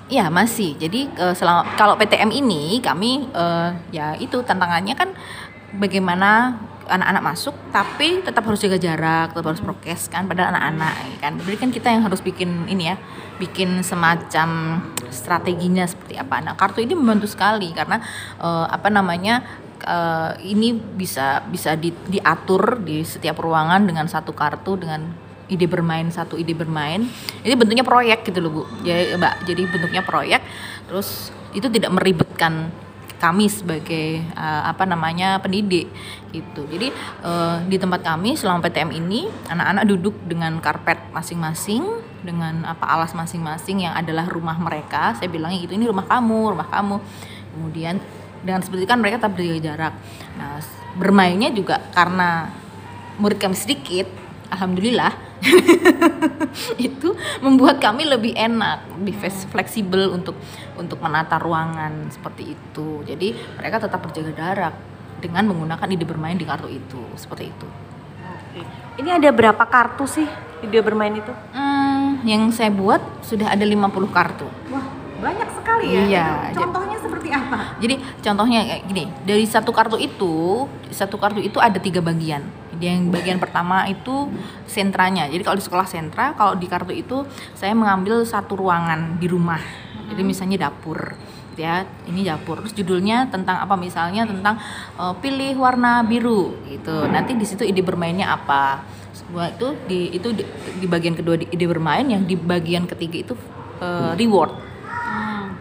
Iya 0.10 0.26
masih. 0.34 0.74
Jadi 0.74 1.06
uh, 1.22 1.38
selama 1.38 1.78
kalau 1.78 1.93
PTM 1.93 2.34
ini 2.34 2.82
kami 2.82 3.30
uh, 3.30 3.78
ya 3.93 4.17
itu 4.17 4.41
tantangannya 4.41 4.98
kan 4.98 5.13
bagaimana 5.78 6.58
anak-anak 6.89 7.22
masuk 7.22 7.54
tapi 7.69 8.26
tetap 8.26 8.41
harus 8.50 8.58
jaga 8.58 8.82
jarak, 8.82 9.38
tetap 9.38 9.54
harus 9.54 9.62
prokes 9.62 10.10
kan 10.10 10.26
pada 10.26 10.50
anak-anak 10.50 10.93
ya 10.98 11.17
kan. 11.22 11.34
Jadi 11.38 11.58
kan 11.62 11.69
kita 11.69 11.88
yang 11.93 12.02
harus 12.02 12.26
bikin 12.26 12.65
ini 12.65 12.89
ya, 12.89 12.98
bikin 13.38 13.86
semacam 13.86 14.82
strateginya 15.13 15.86
seperti 15.86 16.17
apa. 16.17 16.41
Nah, 16.41 16.58
kartu 16.58 16.82
ini 16.82 16.98
membantu 16.98 17.30
sekali 17.30 17.69
karena 17.69 18.02
uh, 18.41 18.65
apa 18.65 18.89
namanya 18.89 19.45
uh, 19.86 20.34
ini 20.41 20.74
bisa 20.74 21.45
bisa 21.45 21.78
di, 21.78 21.93
diatur 22.10 22.82
di 22.82 23.06
setiap 23.06 23.38
ruangan 23.38 23.86
dengan 23.86 24.10
satu 24.10 24.34
kartu 24.34 24.74
dengan 24.74 25.29
ide 25.50 25.66
bermain 25.66 26.08
satu 26.14 26.38
ide 26.38 26.54
bermain. 26.54 27.04
Ini 27.42 27.54
bentuknya 27.58 27.84
proyek 27.84 28.24
gitu 28.30 28.40
loh 28.40 28.52
bu. 28.54 28.64
Ya 28.86 29.18
mbak. 29.18 29.44
Jadi 29.50 29.62
bentuknya 29.66 30.06
proyek. 30.06 30.42
Terus 30.86 31.34
itu 31.58 31.66
tidak 31.68 31.92
meribetkan 31.92 32.70
kami 33.20 33.52
sebagai 33.52 34.24
uh, 34.40 34.72
apa 34.72 34.88
namanya 34.88 35.44
pendidik 35.44 35.92
gitu. 36.32 36.64
Jadi 36.72 36.94
uh, 37.26 37.60
di 37.68 37.76
tempat 37.76 38.00
kami 38.00 38.40
selama 38.40 38.64
PTM 38.64 38.96
ini 38.96 39.28
anak-anak 39.52 39.84
duduk 39.92 40.16
dengan 40.24 40.56
karpet 40.64 40.98
masing-masing 41.12 41.84
dengan 42.24 42.64
apa 42.64 42.88
alas 42.88 43.12
masing-masing 43.12 43.84
yang 43.84 43.94
adalah 43.94 44.24
rumah 44.32 44.56
mereka. 44.56 45.20
Saya 45.20 45.28
bilangnya 45.28 45.60
gitu 45.68 45.76
ini 45.76 45.86
rumah 45.90 46.08
kamu 46.08 46.56
rumah 46.56 46.68
kamu. 46.72 46.98
Kemudian 47.60 48.00
dengan 48.40 48.64
seperti 48.64 48.88
itu 48.88 48.90
kan 48.90 49.00
mereka 49.04 49.20
tetap 49.20 49.36
berjaga 49.36 49.60
jarak. 49.60 49.94
Nah 50.40 50.64
bermainnya 50.96 51.52
juga 51.52 51.84
karena 51.92 52.50
murid 53.20 53.38
kami 53.38 53.54
sedikit 53.54 54.08
alhamdulillah 54.50 55.14
itu 56.90 57.16
membuat 57.40 57.80
kami 57.80 58.04
lebih 58.04 58.36
enak, 58.36 58.92
lebih 59.00 59.16
fleksibel 59.50 60.12
untuk 60.12 60.36
untuk 60.76 61.00
menata 61.00 61.40
ruangan 61.40 62.12
seperti 62.12 62.58
itu. 62.58 63.06
Jadi 63.08 63.38
mereka 63.56 63.80
tetap 63.80 64.04
berjaga 64.04 64.32
jarak 64.36 64.76
dengan 65.24 65.48
menggunakan 65.54 65.88
ide 65.88 66.06
bermain 66.06 66.36
di 66.36 66.44
kartu 66.44 66.68
itu, 66.68 67.02
seperti 67.16 67.52
itu. 67.52 67.68
Ini 69.00 69.16
ada 69.16 69.30
berapa 69.32 69.64
kartu 69.64 70.04
sih 70.04 70.28
ide 70.60 70.80
bermain 70.84 71.16
itu? 71.16 71.32
Hmm, 71.56 72.20
yang 72.28 72.52
saya 72.52 72.68
buat 72.68 73.00
sudah 73.24 73.56
ada 73.56 73.64
50 73.64 74.12
kartu. 74.12 74.48
Wah, 74.76 74.86
banyak 75.24 75.50
sekali 75.56 75.88
ya. 75.96 76.02
Iya. 76.04 76.28
Contohnya 76.52 76.98
seperti 77.00 77.32
apa? 77.32 77.80
Jadi 77.80 77.96
contohnya 78.20 78.60
kayak 78.68 78.84
gini, 78.92 79.04
dari 79.24 79.46
satu 79.48 79.72
kartu 79.72 79.96
itu, 79.96 80.68
satu 80.92 81.16
kartu 81.16 81.40
itu 81.40 81.64
ada 81.64 81.80
tiga 81.80 82.04
bagian 82.04 82.44
yang 82.80 83.12
bagian 83.12 83.38
pertama 83.38 83.86
itu 83.92 84.32
sentranya. 84.63 85.28
Jadi 85.28 85.44
kalau 85.44 85.58
di 85.60 85.65
sekolah 85.65 85.88
sentra 85.88 86.32
kalau 86.34 86.56
di 86.56 86.65
kartu 86.65 86.96
itu 86.96 87.28
saya 87.54 87.76
mengambil 87.76 88.24
satu 88.24 88.56
ruangan 88.56 89.20
di 89.20 89.28
rumah. 89.28 89.60
Jadi 90.10 90.22
misalnya 90.26 90.68
dapur 90.72 91.13
ya. 91.60 91.84
Ini 92.08 92.24
dapur. 92.24 92.63
Terus 92.63 92.74
judulnya 92.80 93.28
tentang 93.28 93.60
apa? 93.60 93.76
Misalnya 93.76 94.24
tentang 94.24 94.56
uh, 94.96 95.13
pilih 95.20 95.60
warna 95.60 96.02
biru 96.08 96.56
gitu. 96.72 97.06
Nanti 97.12 97.36
di 97.36 97.44
situ 97.44 97.68
ide 97.68 97.84
bermainnya 97.84 98.32
apa? 98.32 98.82
Semua 99.12 99.52
itu 99.52 99.76
di 99.86 100.15
itu 100.15 100.32
di, 100.32 100.48
di 100.80 100.88
bagian 100.88 101.13
kedua 101.20 101.36
di 101.36 101.46
ide 101.52 101.68
bermain 101.68 102.08
yang 102.08 102.24
di 102.24 102.39
bagian 102.39 102.88
ketiga 102.88 103.28
itu 103.28 103.34
uh, 103.84 104.15
reward. 104.15 104.56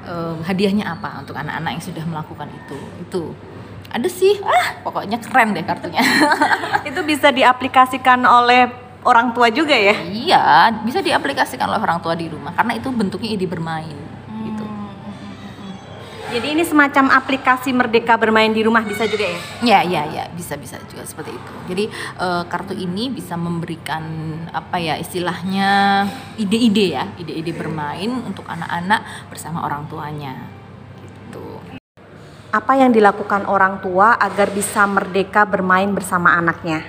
Uh, 0.09 0.40
hadiahnya 0.40 0.88
apa 0.88 1.20
untuk 1.20 1.37
anak-anak 1.37 1.76
yang 1.76 1.85
sudah 1.85 2.04
melakukan 2.09 2.48
itu? 2.48 2.78
Itu 3.04 3.22
ada 3.88 4.09
sih. 4.09 4.37
Ah. 4.44 4.81
Pokoknya 4.85 5.16
keren 5.20 5.57
deh 5.57 5.64
kartunya. 5.64 6.05
Itu 6.88 7.01
bisa 7.05 7.33
diaplikasikan 7.33 8.20
oleh 8.24 8.88
orang 9.07 9.33
tua 9.33 9.48
juga 9.53 9.77
ya? 9.77 9.94
Iya 10.05 10.44
bisa 10.83 11.05
diaplikasikan 11.05 11.68
oleh 11.68 11.81
orang 11.81 12.01
tua 12.03 12.12
di 12.18 12.27
rumah 12.27 12.53
karena 12.57 12.74
itu 12.77 12.88
bentuknya 12.90 13.31
ide 13.33 13.46
bermain 13.46 13.94
hmm. 13.94 14.42
gitu. 14.51 14.64
Jadi 16.29 16.46
ini 16.53 16.62
semacam 16.66 17.16
aplikasi 17.16 17.72
merdeka 17.72 18.20
bermain 18.20 18.53
di 18.53 18.61
rumah 18.61 18.85
bisa 18.85 19.09
juga 19.09 19.24
ya? 19.24 19.40
Ya 19.64 19.81
ya 19.81 20.03
ya 20.12 20.24
bisa 20.37 20.61
bisa 20.61 20.77
juga 20.90 21.09
seperti 21.09 21.33
itu. 21.33 21.53
Jadi 21.72 21.85
uh, 22.20 22.44
kartu 22.44 22.77
ini 22.77 23.09
bisa 23.09 23.38
memberikan 23.38 24.05
apa 24.53 24.77
ya 24.77 25.01
istilahnya 25.01 26.05
ide-ide 26.37 26.87
ya 26.92 27.05
ide-ide 27.16 27.57
bermain 27.57 28.12
untuk 28.27 28.44
anak-anak 28.44 29.31
bersama 29.33 29.64
orang 29.64 29.88
tuanya 29.88 30.57
apa 32.48 32.72
yang 32.80 32.90
dilakukan 32.92 33.44
orang 33.44 33.84
tua 33.84 34.16
agar 34.16 34.48
bisa 34.48 34.88
merdeka 34.88 35.44
bermain 35.44 35.92
bersama 35.92 36.32
anaknya? 36.37 36.80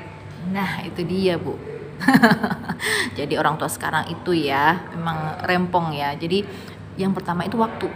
Nah, 0.49 0.87
itu 0.87 1.03
dia, 1.03 1.35
Bu. 1.35 1.59
Jadi 3.19 3.35
orang 3.35 3.59
tua 3.59 3.67
sekarang 3.67 4.07
itu 4.07 4.31
ya 4.31 4.87
memang 4.95 5.43
rempong 5.43 5.91
ya. 5.91 6.15
Jadi 6.15 6.47
yang 6.95 7.11
pertama 7.11 7.43
itu 7.43 7.59
waktu. 7.59 7.91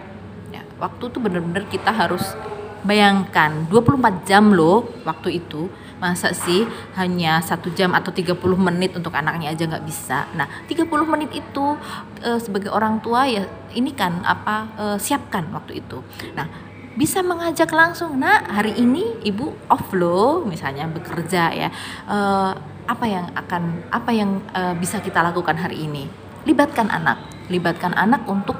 Ya, 0.52 0.67
waktu 0.76 1.04
tuh 1.08 1.23
bener-bener 1.23 1.63
kita 1.71 1.95
harus 1.95 2.36
bayangkan 2.84 3.63
24 3.71 4.28
jam 4.28 4.52
loh 4.52 4.84
waktu 5.08 5.39
itu 5.39 5.71
masa 6.04 6.36
sih 6.36 6.67
hanya 6.99 7.39
satu 7.39 7.71
jam 7.71 7.95
atau 7.95 8.12
30 8.12 8.36
menit 8.60 8.91
untuk 8.91 9.15
anaknya 9.15 9.56
aja 9.56 9.63
nggak 9.63 9.88
bisa 9.88 10.28
nah 10.36 10.52
30 10.67 10.91
menit 11.08 11.32
itu 11.32 11.80
e, 12.19 12.36
sebagai 12.43 12.76
orang 12.76 12.99
tua 12.99 13.23
ya 13.23 13.47
ini 13.71 13.95
kan 13.95 14.19
apa 14.28 14.67
e, 14.76 14.86
siapkan 14.99 15.47
waktu 15.56 15.80
itu 15.80 16.04
nah 16.36 16.72
bisa 16.93 17.25
mengajak 17.25 17.69
langsung. 17.73 18.17
Nak 18.21 18.49
hari 18.49 18.77
ini 18.77 19.21
ibu 19.25 19.53
off 19.69 19.93
loh 19.93 20.45
misalnya 20.45 20.86
bekerja 20.89 21.53
ya. 21.53 21.69
Uh, 22.06 22.53
apa 22.84 23.06
yang 23.08 23.25
akan 23.34 23.63
apa 23.89 24.12
yang 24.12 24.43
uh, 24.51 24.75
bisa 24.77 24.99
kita 24.99 25.23
lakukan 25.23 25.58
hari 25.58 25.88
ini? 25.88 26.06
Libatkan 26.45 26.89
anak. 26.89 27.19
Libatkan 27.47 27.95
anak 27.95 28.23
untuk 28.29 28.56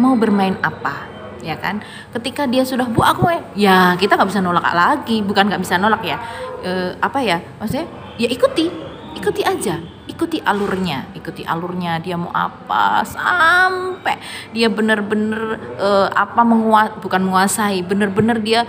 mau 0.00 0.16
bermain 0.16 0.56
apa 0.64 1.06
ya 1.40 1.56
kan? 1.56 1.80
Ketika 2.12 2.44
dia 2.44 2.64
sudah 2.64 2.88
bu 2.88 3.00
aku 3.00 3.28
ya 3.56 3.96
kita 3.96 4.16
nggak 4.16 4.30
bisa 4.30 4.42
nolak 4.42 4.64
lagi. 4.72 5.20
Bukan 5.20 5.50
nggak 5.50 5.62
bisa 5.62 5.76
nolak 5.76 6.02
ya. 6.04 6.16
Uh, 6.64 6.96
apa 7.00 7.20
ya? 7.20 7.38
Maksudnya 7.60 7.86
ya 8.16 8.28
ikuti. 8.28 8.68
Ikuti 9.10 9.42
aja 9.42 9.99
ikuti 10.10 10.42
alurnya 10.42 11.14
ikuti 11.14 11.46
alurnya. 11.46 12.02
Dia 12.02 12.18
mau 12.18 12.34
apa? 12.34 13.06
Sampai 13.06 14.18
dia 14.50 14.66
bener-bener 14.66 15.62
uh, 15.78 16.10
apa 16.10 16.42
menguas 16.42 16.90
bukan 16.98 17.22
menguasai 17.30 17.86
bener-bener 17.86 18.42
dia 18.42 18.60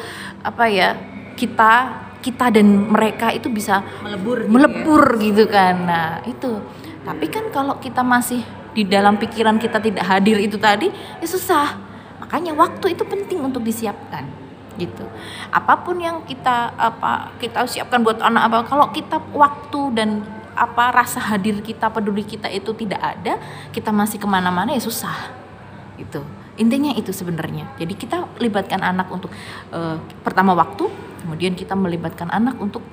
apa 0.45 0.69
ya 0.69 0.93
kita 1.33 2.05
kita 2.21 2.53
dan 2.53 2.93
mereka 2.93 3.33
itu 3.33 3.49
bisa 3.49 3.81
melebur 4.05 4.45
gitu 4.45 4.51
melebur 4.53 5.03
ya? 5.17 5.21
gitu 5.25 5.43
kan. 5.49 5.75
Nah 5.81 6.09
itu. 6.29 6.51
Tapi 7.01 7.25
kan 7.33 7.49
kalau 7.49 7.81
kita 7.81 8.05
masih 8.05 8.45
di 8.77 8.85
dalam 8.85 9.17
pikiran 9.17 9.57
kita 9.57 9.81
tidak 9.81 10.05
hadir 10.05 10.37
itu 10.37 10.61
tadi 10.61 10.93
ya 10.93 11.27
susah. 11.27 11.81
Makanya 12.21 12.53
waktu 12.53 12.93
itu 12.93 13.03
penting 13.03 13.41
untuk 13.41 13.65
disiapkan 13.65 14.23
gitu. 14.77 15.03
Apa 15.51 15.81
pun 15.81 15.99
yang 15.99 16.23
kita 16.23 16.71
apa 16.77 17.33
kita 17.41 17.65
siapkan 17.67 18.05
buat 18.05 18.21
anak 18.21 18.43
apa 18.47 18.57
kalau 18.69 18.87
kita 18.93 19.19
waktu 19.33 19.81
dan 19.97 20.09
apa 20.53 20.91
rasa 20.91 21.19
hadir 21.19 21.63
kita 21.63 21.87
peduli 21.89 22.27
kita 22.27 22.51
itu 22.51 22.71
tidak 22.75 23.01
ada 23.01 23.39
kita 23.71 23.89
masih 23.89 24.19
ke 24.19 24.27
mana-mana 24.27 24.75
ya 24.75 24.81
susah 24.83 25.31
itu 25.95 26.21
intinya 26.59 26.91
itu 26.93 27.09
sebenarnya. 27.09 27.71
Jadi 27.79 27.93
kita 27.95 28.37
libatkan 28.41 28.85
anak 28.85 29.07
untuk 29.09 29.31
uh, 29.71 29.97
pertama 30.21 30.53
waktu 30.53 30.85
kemudian 31.25 31.57
kita 31.57 31.77
melibatkan 31.77 32.27
anak 32.29 32.57
untuk 32.61 32.85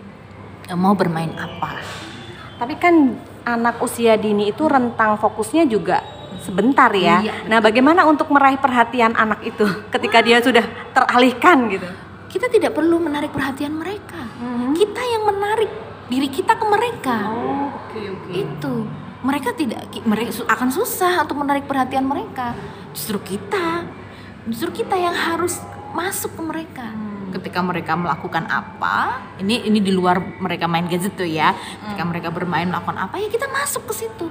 uh, 0.72 0.78
mau 0.78 0.96
bermain 0.96 1.32
apa. 1.34 1.82
Tapi 2.58 2.74
kan 2.80 3.18
anak 3.44 3.80
usia 3.84 4.16
dini 4.16 4.50
itu 4.50 4.64
rentang 4.64 5.20
fokusnya 5.20 5.68
juga 5.68 6.00
sebentar 6.42 6.90
ya. 6.94 7.24
Iya, 7.24 7.34
nah 7.50 7.58
bagaimana 7.58 8.04
untuk 8.08 8.30
meraih 8.30 8.60
perhatian 8.60 9.14
anak 9.14 9.42
itu 9.42 9.64
ketika 9.90 10.18
dia 10.22 10.38
sudah 10.40 10.64
teralihkan 10.96 11.68
gitu? 11.72 11.88
Kita 12.28 12.46
tidak 12.52 12.76
perlu 12.76 13.00
menarik 13.00 13.32
perhatian 13.32 13.72
mereka. 13.72 14.20
Mm 14.38 14.46
-hmm. 14.54 14.72
kita 14.76 15.02
yang 15.02 15.17
diri 16.08 16.28
kita 16.32 16.56
ke 16.56 16.64
mereka. 16.64 17.16
Oh, 17.28 17.68
oke 17.72 17.92
okay, 17.92 18.04
oke. 18.10 18.24
Okay. 18.28 18.44
Itu. 18.44 18.74
Mereka 19.18 19.50
tidak 19.58 19.80
mereka 20.06 20.30
akan 20.46 20.68
susah 20.70 21.26
untuk 21.26 21.42
menarik 21.42 21.68
perhatian 21.68 22.06
mereka. 22.06 22.54
Justru 22.96 23.18
kita 23.22 23.84
justru 24.48 24.82
kita 24.82 24.96
yang 24.96 25.12
harus 25.14 25.60
masuk 25.92 26.32
ke 26.38 26.42
mereka. 26.42 26.86
Hmm. 26.88 27.28
Ketika 27.34 27.60
mereka 27.60 27.92
melakukan 27.98 28.48
apa, 28.48 29.20
ini 29.42 29.68
ini 29.68 29.84
di 29.84 29.92
luar 29.92 30.22
mereka 30.40 30.64
main 30.64 30.88
gadget 30.88 31.18
tuh 31.18 31.28
ya. 31.28 31.52
Ketika 31.52 32.02
hmm. 32.02 32.10
mereka 32.10 32.28
bermain 32.32 32.66
melakukan 32.70 32.96
apa, 32.96 33.20
ya 33.20 33.28
kita 33.28 33.50
masuk 33.50 33.90
ke 33.90 34.06
situ. 34.06 34.26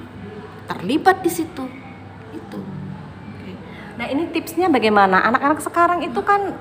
Terlibat 0.66 1.22
di 1.22 1.32
situ. 1.32 1.66
Itu. 2.34 2.60
Nah, 3.98 4.06
ini 4.14 4.30
tipsnya 4.30 4.70
bagaimana? 4.70 5.26
Anak-anak 5.26 5.60
sekarang 5.66 6.06
itu 6.06 6.22
kan 6.22 6.54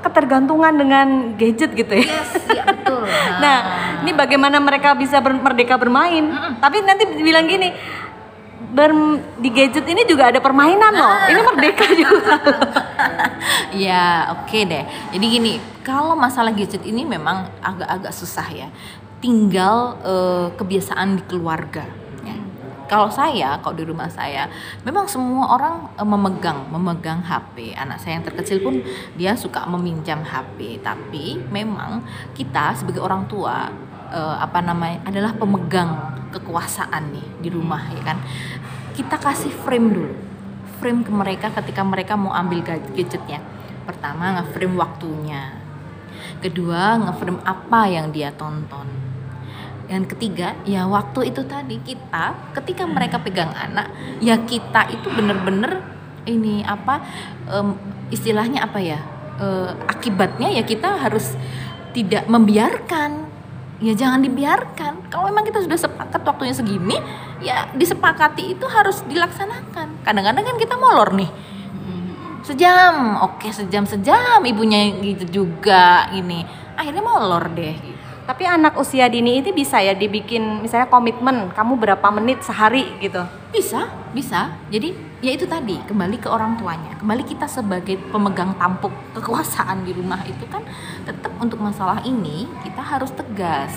ketergantungan 0.00 0.72
dengan 0.74 1.06
gadget 1.36 1.70
gitu 1.72 1.92
ya. 2.00 2.06
Yes, 2.08 2.32
ya 2.48 2.64
betul. 2.64 3.04
Nah, 3.44 3.56
ini 4.04 4.12
bagaimana 4.12 4.60
mereka 4.60 4.92
bisa 4.92 5.20
ber- 5.20 5.36
merdeka 5.36 5.76
bermain? 5.76 6.28
Tapi 6.60 6.84
nanti 6.84 7.08
bilang 7.20 7.48
gini, 7.48 7.72
ber- 8.70 9.20
di 9.40 9.48
gadget 9.48 9.84
ini 9.84 10.04
juga 10.04 10.28
ada 10.28 10.40
permainan 10.40 10.92
loh. 10.92 11.14
Ini 11.32 11.40
merdeka 11.40 11.86
juga. 12.02 12.34
Ya, 13.72 14.34
oke 14.36 14.58
deh. 14.62 14.84
Jadi 15.12 15.26
gini, 15.26 15.52
kalau 15.80 16.12
masalah 16.12 16.52
gadget 16.52 16.84
ini 16.84 17.06
memang 17.06 17.48
agak-agak 17.60 18.12
susah 18.12 18.46
ya. 18.50 18.68
Tinggal 19.20 20.00
eh, 20.02 20.46
kebiasaan 20.56 21.20
di 21.20 21.22
keluarga. 21.24 21.84
Kalau 22.90 23.06
saya, 23.06 23.54
kalau 23.62 23.78
di 23.78 23.86
rumah 23.86 24.10
saya, 24.10 24.50
memang 24.82 25.06
semua 25.06 25.54
orang 25.54 25.94
eh, 25.94 26.02
memegang, 26.02 26.66
memegang 26.74 27.22
HP. 27.22 27.70
Anak 27.78 28.02
saya 28.02 28.18
yang 28.18 28.26
terkecil 28.26 28.58
pun 28.58 28.82
dia 29.14 29.38
suka 29.38 29.62
meminjam 29.70 30.26
HP. 30.26 30.82
Tapi 30.82 31.38
memang 31.54 32.02
kita 32.34 32.74
sebagai 32.74 32.98
orang 32.98 33.30
tua 33.30 33.70
eh, 34.10 34.36
apa 34.42 34.58
namanya 34.58 35.06
adalah 35.06 35.30
pemegang 35.38 35.94
kekuasaan 36.34 37.14
nih 37.14 37.26
di 37.38 37.48
rumah 37.54 37.94
ya 37.94 38.02
kan. 38.02 38.18
Kita 38.90 39.14
kasih 39.22 39.54
frame 39.54 39.88
dulu 39.94 40.30
frame 40.80 41.04
ke 41.04 41.12
mereka 41.12 41.52
ketika 41.52 41.84
mereka 41.84 42.16
mau 42.16 42.32
ambil 42.32 42.64
ga- 42.64 42.90
gadgetnya. 42.96 43.44
Pertama 43.84 44.40
nge-frame 44.40 44.74
waktunya. 44.80 45.52
Kedua 46.40 46.96
nge-frame 46.96 47.44
apa 47.44 47.80
yang 47.86 48.08
dia 48.08 48.32
tonton. 48.32 48.99
Dan 49.90 50.06
ketiga 50.06 50.54
ya 50.62 50.86
waktu 50.86 51.34
itu 51.34 51.42
tadi 51.50 51.82
kita 51.82 52.54
ketika 52.54 52.86
mereka 52.86 53.18
pegang 53.18 53.50
anak 53.50 53.90
ya 54.22 54.38
kita 54.38 54.86
itu 54.94 55.10
bener-bener 55.10 55.82
ini 56.30 56.62
apa 56.62 57.02
em, 57.50 57.74
istilahnya 58.14 58.70
apa 58.70 58.78
ya 58.78 59.02
Eh, 59.40 59.70
akibatnya 59.88 60.52
ya 60.52 60.60
kita 60.60 61.00
harus 61.00 61.32
tidak 61.96 62.28
membiarkan. 62.28 63.24
Ya 63.80 63.96
jangan 63.96 64.20
dibiarkan. 64.20 65.08
Kalau 65.08 65.32
memang 65.32 65.48
kita 65.48 65.64
sudah 65.64 65.80
sepakat 65.80 66.20
waktunya 66.28 66.52
segini 66.52 67.00
ya 67.40 67.64
disepakati 67.72 68.52
itu 68.52 68.68
harus 68.68 69.00
dilaksanakan. 69.08 70.04
Kadang-kadang 70.04 70.44
kan 70.44 70.56
kita 70.60 70.76
molor 70.76 71.16
nih. 71.16 71.30
Sejam 72.44 73.16
oke 73.24 73.48
sejam 73.48 73.88
sejam 73.88 74.44
ibunya 74.44 74.92
gitu 75.00 75.44
juga 75.44 76.12
ini 76.12 76.44
akhirnya 76.76 77.04
molor 77.04 77.52
deh 77.52 77.76
Tapi 78.30 78.46
anak 78.46 78.78
usia 78.78 79.10
dini 79.10 79.42
itu 79.42 79.50
bisa 79.50 79.82
ya 79.82 79.90
dibikin 79.90 80.62
misalnya 80.62 80.86
komitmen 80.86 81.50
kamu 81.50 81.74
berapa 81.82 82.06
menit 82.14 82.46
sehari 82.46 82.86
gitu. 83.02 83.26
bisa 83.50 83.90
bisa. 84.14 84.54
Jadi 84.70 84.94
ya 85.18 85.34
itu 85.34 85.50
tadi 85.50 85.74
kembali 85.90 86.14
ke 86.22 86.30
orang 86.30 86.54
tuanya. 86.54 86.94
Kembali 87.02 87.26
kita 87.26 87.50
sebagai 87.50 87.98
pemegang 88.14 88.54
tampuk 88.54 88.94
kekuasaan 89.18 89.82
di 89.82 89.90
rumah 89.90 90.22
itu 90.22 90.46
kan 90.46 90.62
tetap 91.02 91.34
untuk 91.42 91.58
masalah 91.58 91.98
ini 92.06 92.46
kita 92.62 92.78
harus 92.78 93.10
tegas. 93.18 93.74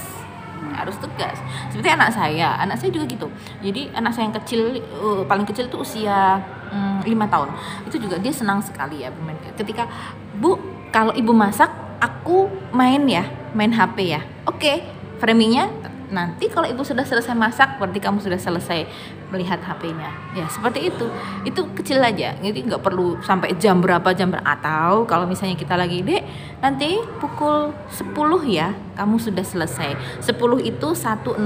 Harus 0.77 1.01
tegas. 1.01 1.41
Seperti 1.73 1.89
anak 1.89 2.13
saya. 2.13 2.53
Anak 2.61 2.77
saya 2.77 2.93
juga 2.93 3.09
gitu. 3.09 3.33
Jadi 3.65 3.89
anak 3.97 4.13
saya 4.13 4.29
yang 4.29 4.37
kecil 4.37 4.77
eh, 4.77 5.21
paling 5.25 5.49
kecil 5.49 5.65
itu 5.65 5.81
usia 5.81 6.37
mm, 6.69 7.09
lima 7.09 7.25
tahun. 7.25 7.49
Itu 7.89 7.97
juga 7.97 8.21
dia 8.21 8.29
senang 8.29 8.61
sekali 8.61 9.01
ya 9.01 9.09
ketika 9.57 9.89
bu 10.37 10.61
kalau 10.93 11.09
ibu 11.17 11.33
masak 11.33 11.73
aku 12.03 12.51
main 12.75 13.07
ya 13.07 13.23
main 13.55 13.71
HP 13.71 14.11
ya. 14.11 14.21
Oke 14.43 14.83
framingnya 15.23 15.71
nanti 16.13 16.45
kalau 16.45 16.69
ibu 16.69 16.85
sudah 16.85 17.01
selesai 17.01 17.33
masak 17.33 17.81
berarti 17.81 17.97
kamu 17.97 18.21
sudah 18.21 18.37
selesai 18.37 18.85
melihat 19.33 19.57
HP-nya 19.63 20.11
ya 20.37 20.45
seperti 20.51 20.91
itu. 20.91 21.07
Itu 21.47 21.71
kecil 21.73 22.03
aja 22.03 22.35
jadi 22.37 22.59
nggak 22.59 22.83
perlu 22.83 23.17
sampai 23.23 23.55
jam 23.57 23.81
berapa 23.81 24.13
jam 24.13 24.29
berapa 24.29 24.45
atau 24.45 25.09
kalau 25.09 25.25
misalnya 25.25 25.57
kita 25.57 25.73
lagi 25.73 26.05
dek 26.05 26.21
nanti 26.61 27.01
pukul 27.17 27.73
10 27.89 28.13
ya 28.51 28.75
kamu 28.99 29.15
sudah 29.17 29.41
selesai. 29.41 30.21
10 30.21 30.37
itu 30.69 30.87
10.00 30.93 31.39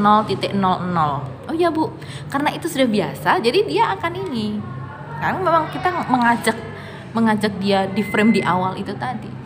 oh 1.48 1.56
ya 1.56 1.70
bu. 1.72 1.93
Karena 2.28 2.50
itu 2.52 2.65
sudah 2.67 2.89
biasa 2.89 3.39
jadi 3.39 3.63
dia 3.63 3.93
akan 3.93 4.12
ini. 4.28 4.60
Karena 5.22 5.39
memang 5.39 5.72
kita 5.72 5.89
mengajak 6.12 6.58
mengajak 7.15 7.56
dia 7.63 7.88
di 7.88 8.04
frame 8.04 8.36
di 8.36 8.41
awal 8.43 8.76
itu 8.76 8.91
tadi 9.00 9.37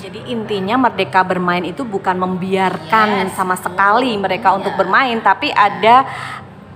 Jadi 0.00 0.32
intinya 0.32 0.88
merdeka 0.88 1.20
bermain 1.20 1.60
itu 1.62 1.84
bukan 1.84 2.16
membiarkan 2.16 3.28
Yes, 3.28 3.36
sama 3.36 3.54
sekali 3.60 4.16
mereka 4.16 4.50
Iya. 4.50 4.56
untuk 4.56 4.72
bermain, 4.80 5.20
tapi 5.20 5.52
ada 5.52 6.08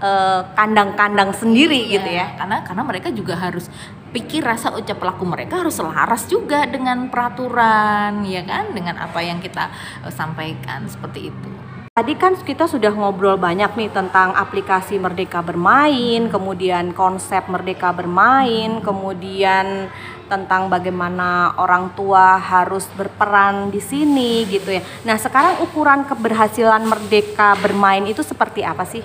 eh, 0.04 0.40
kandang-kandang 0.52 1.32
sendiri 1.32 1.88
gitu 1.88 2.04
ya. 2.04 2.36
karena 2.36 2.60
karena 2.60 2.82
mereka 2.84 3.08
juga 3.08 3.40
harus 3.40 3.72
pikir 4.12 4.44
rasa 4.44 4.70
ucap 4.76 5.00
laku 5.00 5.24
mereka 5.24 5.64
harus 5.64 5.80
selaras 5.80 6.28
juga 6.28 6.68
dengan 6.68 7.08
peraturan 7.08 8.20
ya 8.28 8.44
kan 8.44 8.70
dengan 8.76 9.00
apa 9.00 9.24
yang 9.24 9.40
kita 9.40 9.72
eh, 10.04 10.12
sampaikan 10.12 10.84
seperti 10.84 11.32
itu 11.32 11.50
Tadi 11.94 12.18
kan 12.18 12.34
kita 12.34 12.66
sudah 12.66 12.90
ngobrol 12.90 13.38
banyak 13.38 13.70
nih 13.78 13.86
tentang 13.94 14.34
aplikasi 14.34 14.98
Merdeka 14.98 15.46
Bermain, 15.46 16.26
kemudian 16.26 16.90
konsep 16.90 17.46
Merdeka 17.46 17.94
Bermain, 17.94 18.82
kemudian 18.82 19.94
tentang 20.26 20.72
bagaimana 20.72 21.54
orang 21.60 21.92
tua 21.94 22.36
harus 22.40 22.88
berperan 22.96 23.68
di 23.70 23.78
sini 23.78 24.44
gitu 24.48 24.74
ya. 24.74 24.82
Nah, 25.04 25.16
sekarang 25.20 25.60
ukuran 25.60 26.04
keberhasilan 26.08 26.84
Merdeka 26.84 27.54
Bermain 27.60 28.04
itu 28.08 28.24
seperti 28.24 28.64
apa 28.64 28.84
sih? 28.88 29.04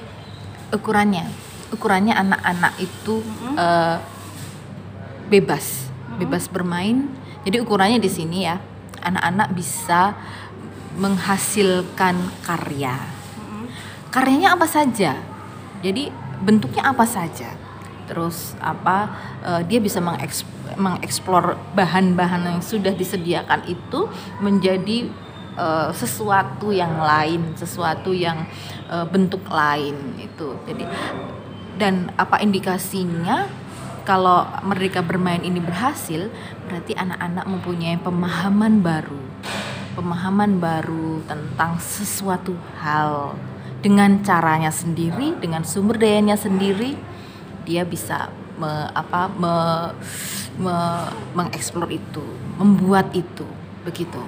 ukurannya. 0.70 1.26
Ukurannya 1.70 2.14
anak-anak 2.14 2.74
itu 2.82 3.22
eh, 3.58 3.98
bebas. 5.30 5.90
Bebas 6.18 6.50
bermain. 6.50 7.10
Jadi 7.46 7.62
ukurannya 7.62 8.02
di 8.02 8.10
sini 8.10 8.46
ya. 8.46 8.58
Anak-anak 9.00 9.54
bisa 9.56 10.14
menghasilkan 11.00 12.18
karya. 12.44 12.98
Karyanya 14.10 14.58
apa 14.58 14.66
saja? 14.66 15.16
Jadi 15.80 16.10
bentuknya 16.42 16.90
apa 16.90 17.06
saja? 17.06 17.54
Terus 18.10 18.58
apa 18.60 19.14
eh, 19.46 19.62
dia 19.70 19.80
bisa 19.82 20.02
mengeks- 20.02 20.46
mengeksplor 20.80 21.60
bahan-bahan 21.76 22.48
yang 22.48 22.64
sudah 22.64 22.96
disediakan 22.96 23.68
itu 23.68 24.08
menjadi 24.40 25.12
eh, 25.60 25.90
sesuatu 25.92 26.72
yang 26.72 26.98
lain 26.98 27.54
sesuatu 27.60 28.16
yang 28.16 28.48
eh, 28.88 29.06
bentuk 29.06 29.44
lain 29.52 30.16
itu 30.18 30.56
jadi 30.64 30.88
dan 31.80 32.12
apa 32.20 32.44
indikasinya? 32.44 33.48
Kalau 34.04 34.44
mereka 34.68 35.00
bermain 35.00 35.40
ini 35.40 35.64
berhasil 35.64 36.28
berarti 36.68 36.92
anak-anak 36.92 37.46
mempunyai 37.48 37.96
pemahaman 37.96 38.84
baru. 38.84 39.24
Pemahaman 39.96 40.60
baru 40.60 41.24
tentang 41.24 41.80
sesuatu 41.80 42.52
hal. 42.84 43.40
Dengan 43.80 44.20
caranya 44.28 44.76
sendiri 44.76 45.40
dengan 45.40 45.64
sumber 45.64 45.96
dayanya 45.96 46.36
sendiri 46.36 47.00
dia 47.64 47.88
bisa 47.88 48.28
me- 48.60 48.92
apa 48.92 49.32
me- 49.32 49.96
me- 50.60 51.12
mengeksplor 51.34 51.90
itu 51.90 52.24
membuat 52.60 53.10
itu 53.16 53.48
begitu 53.88 54.20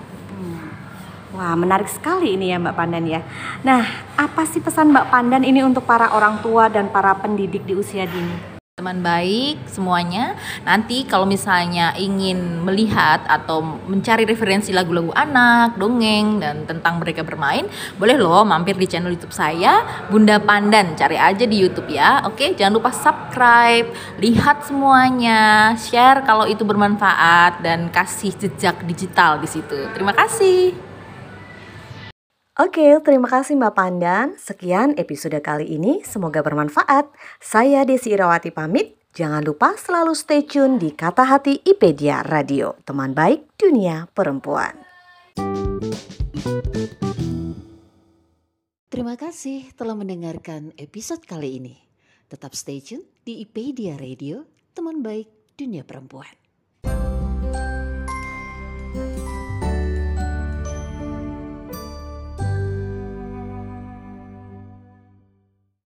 Wah, 1.32 1.56
menarik 1.56 1.88
sekali 1.88 2.36
ini 2.36 2.52
ya 2.52 2.60
Mbak 2.60 2.76
Pandan 2.76 3.08
ya. 3.08 3.24
Nah, 3.64 3.88
apa 4.20 4.44
sih 4.44 4.60
pesan 4.60 4.92
Mbak 4.92 5.16
Pandan 5.16 5.48
ini 5.48 5.64
untuk 5.64 5.88
para 5.88 6.12
orang 6.12 6.44
tua 6.44 6.68
dan 6.68 6.92
para 6.92 7.16
pendidik 7.16 7.64
di 7.64 7.72
usia 7.72 8.04
dini? 8.04 8.51
Teman 8.82 9.06
baik 9.06 9.62
semuanya. 9.70 10.34
Nanti 10.66 11.06
kalau 11.06 11.30
misalnya 11.30 11.94
ingin 11.94 12.66
melihat 12.66 13.22
atau 13.30 13.62
mencari 13.62 14.26
referensi 14.26 14.74
lagu-lagu 14.74 15.14
anak 15.14 15.78
dongeng 15.78 16.42
dan 16.42 16.66
tentang 16.66 16.98
mereka 16.98 17.22
bermain 17.22 17.70
boleh 18.02 18.18
loh 18.18 18.42
mampir 18.42 18.74
di 18.74 18.90
channel 18.90 19.14
YouTube 19.14 19.38
saya 19.38 19.86
Bunda 20.10 20.42
Pandan. 20.42 20.98
Cari 20.98 21.14
aja 21.14 21.46
di 21.46 21.62
YouTube 21.62 21.94
ya. 21.94 22.26
Oke 22.26 22.58
jangan 22.58 22.82
lupa 22.82 22.90
subscribe. 22.90 23.94
Lihat 24.18 24.66
semuanya. 24.66 25.78
Share 25.78 26.26
kalau 26.26 26.50
itu 26.50 26.66
bermanfaat 26.66 27.62
dan 27.62 27.94
kasih 27.94 28.34
jejak 28.34 28.82
digital 28.90 29.38
di 29.38 29.46
situ. 29.46 29.78
Terima 29.94 30.18
kasih 30.18 30.91
Oke, 32.62 33.02
terima 33.02 33.26
kasih 33.26 33.58
Mbak 33.58 33.74
Pandan. 33.74 34.38
Sekian 34.38 34.94
episode 34.94 35.34
kali 35.42 35.66
ini, 35.66 36.06
semoga 36.06 36.46
bermanfaat. 36.46 37.10
Saya 37.42 37.82
Desi 37.90 38.14
Irawati 38.14 38.54
pamit. 38.54 39.02
Jangan 39.18 39.42
lupa 39.42 39.74
selalu 39.74 40.14
stay 40.14 40.46
tune 40.46 40.78
di 40.78 40.94
Kata 40.94 41.26
Hati 41.26 41.58
IPedia 41.66 42.22
Radio, 42.22 42.78
teman 42.86 43.18
baik 43.18 43.58
dunia 43.58 44.06
perempuan. 44.14 44.78
Terima 48.94 49.18
kasih 49.18 49.74
telah 49.74 49.98
mendengarkan 49.98 50.70
episode 50.78 51.26
kali 51.26 51.58
ini. 51.58 51.82
Tetap 52.30 52.54
stay 52.54 52.78
tune 52.78 53.10
di 53.26 53.42
IPedia 53.42 53.98
Radio, 53.98 54.46
teman 54.78 55.02
baik 55.02 55.58
dunia 55.58 55.82
perempuan. 55.82 56.30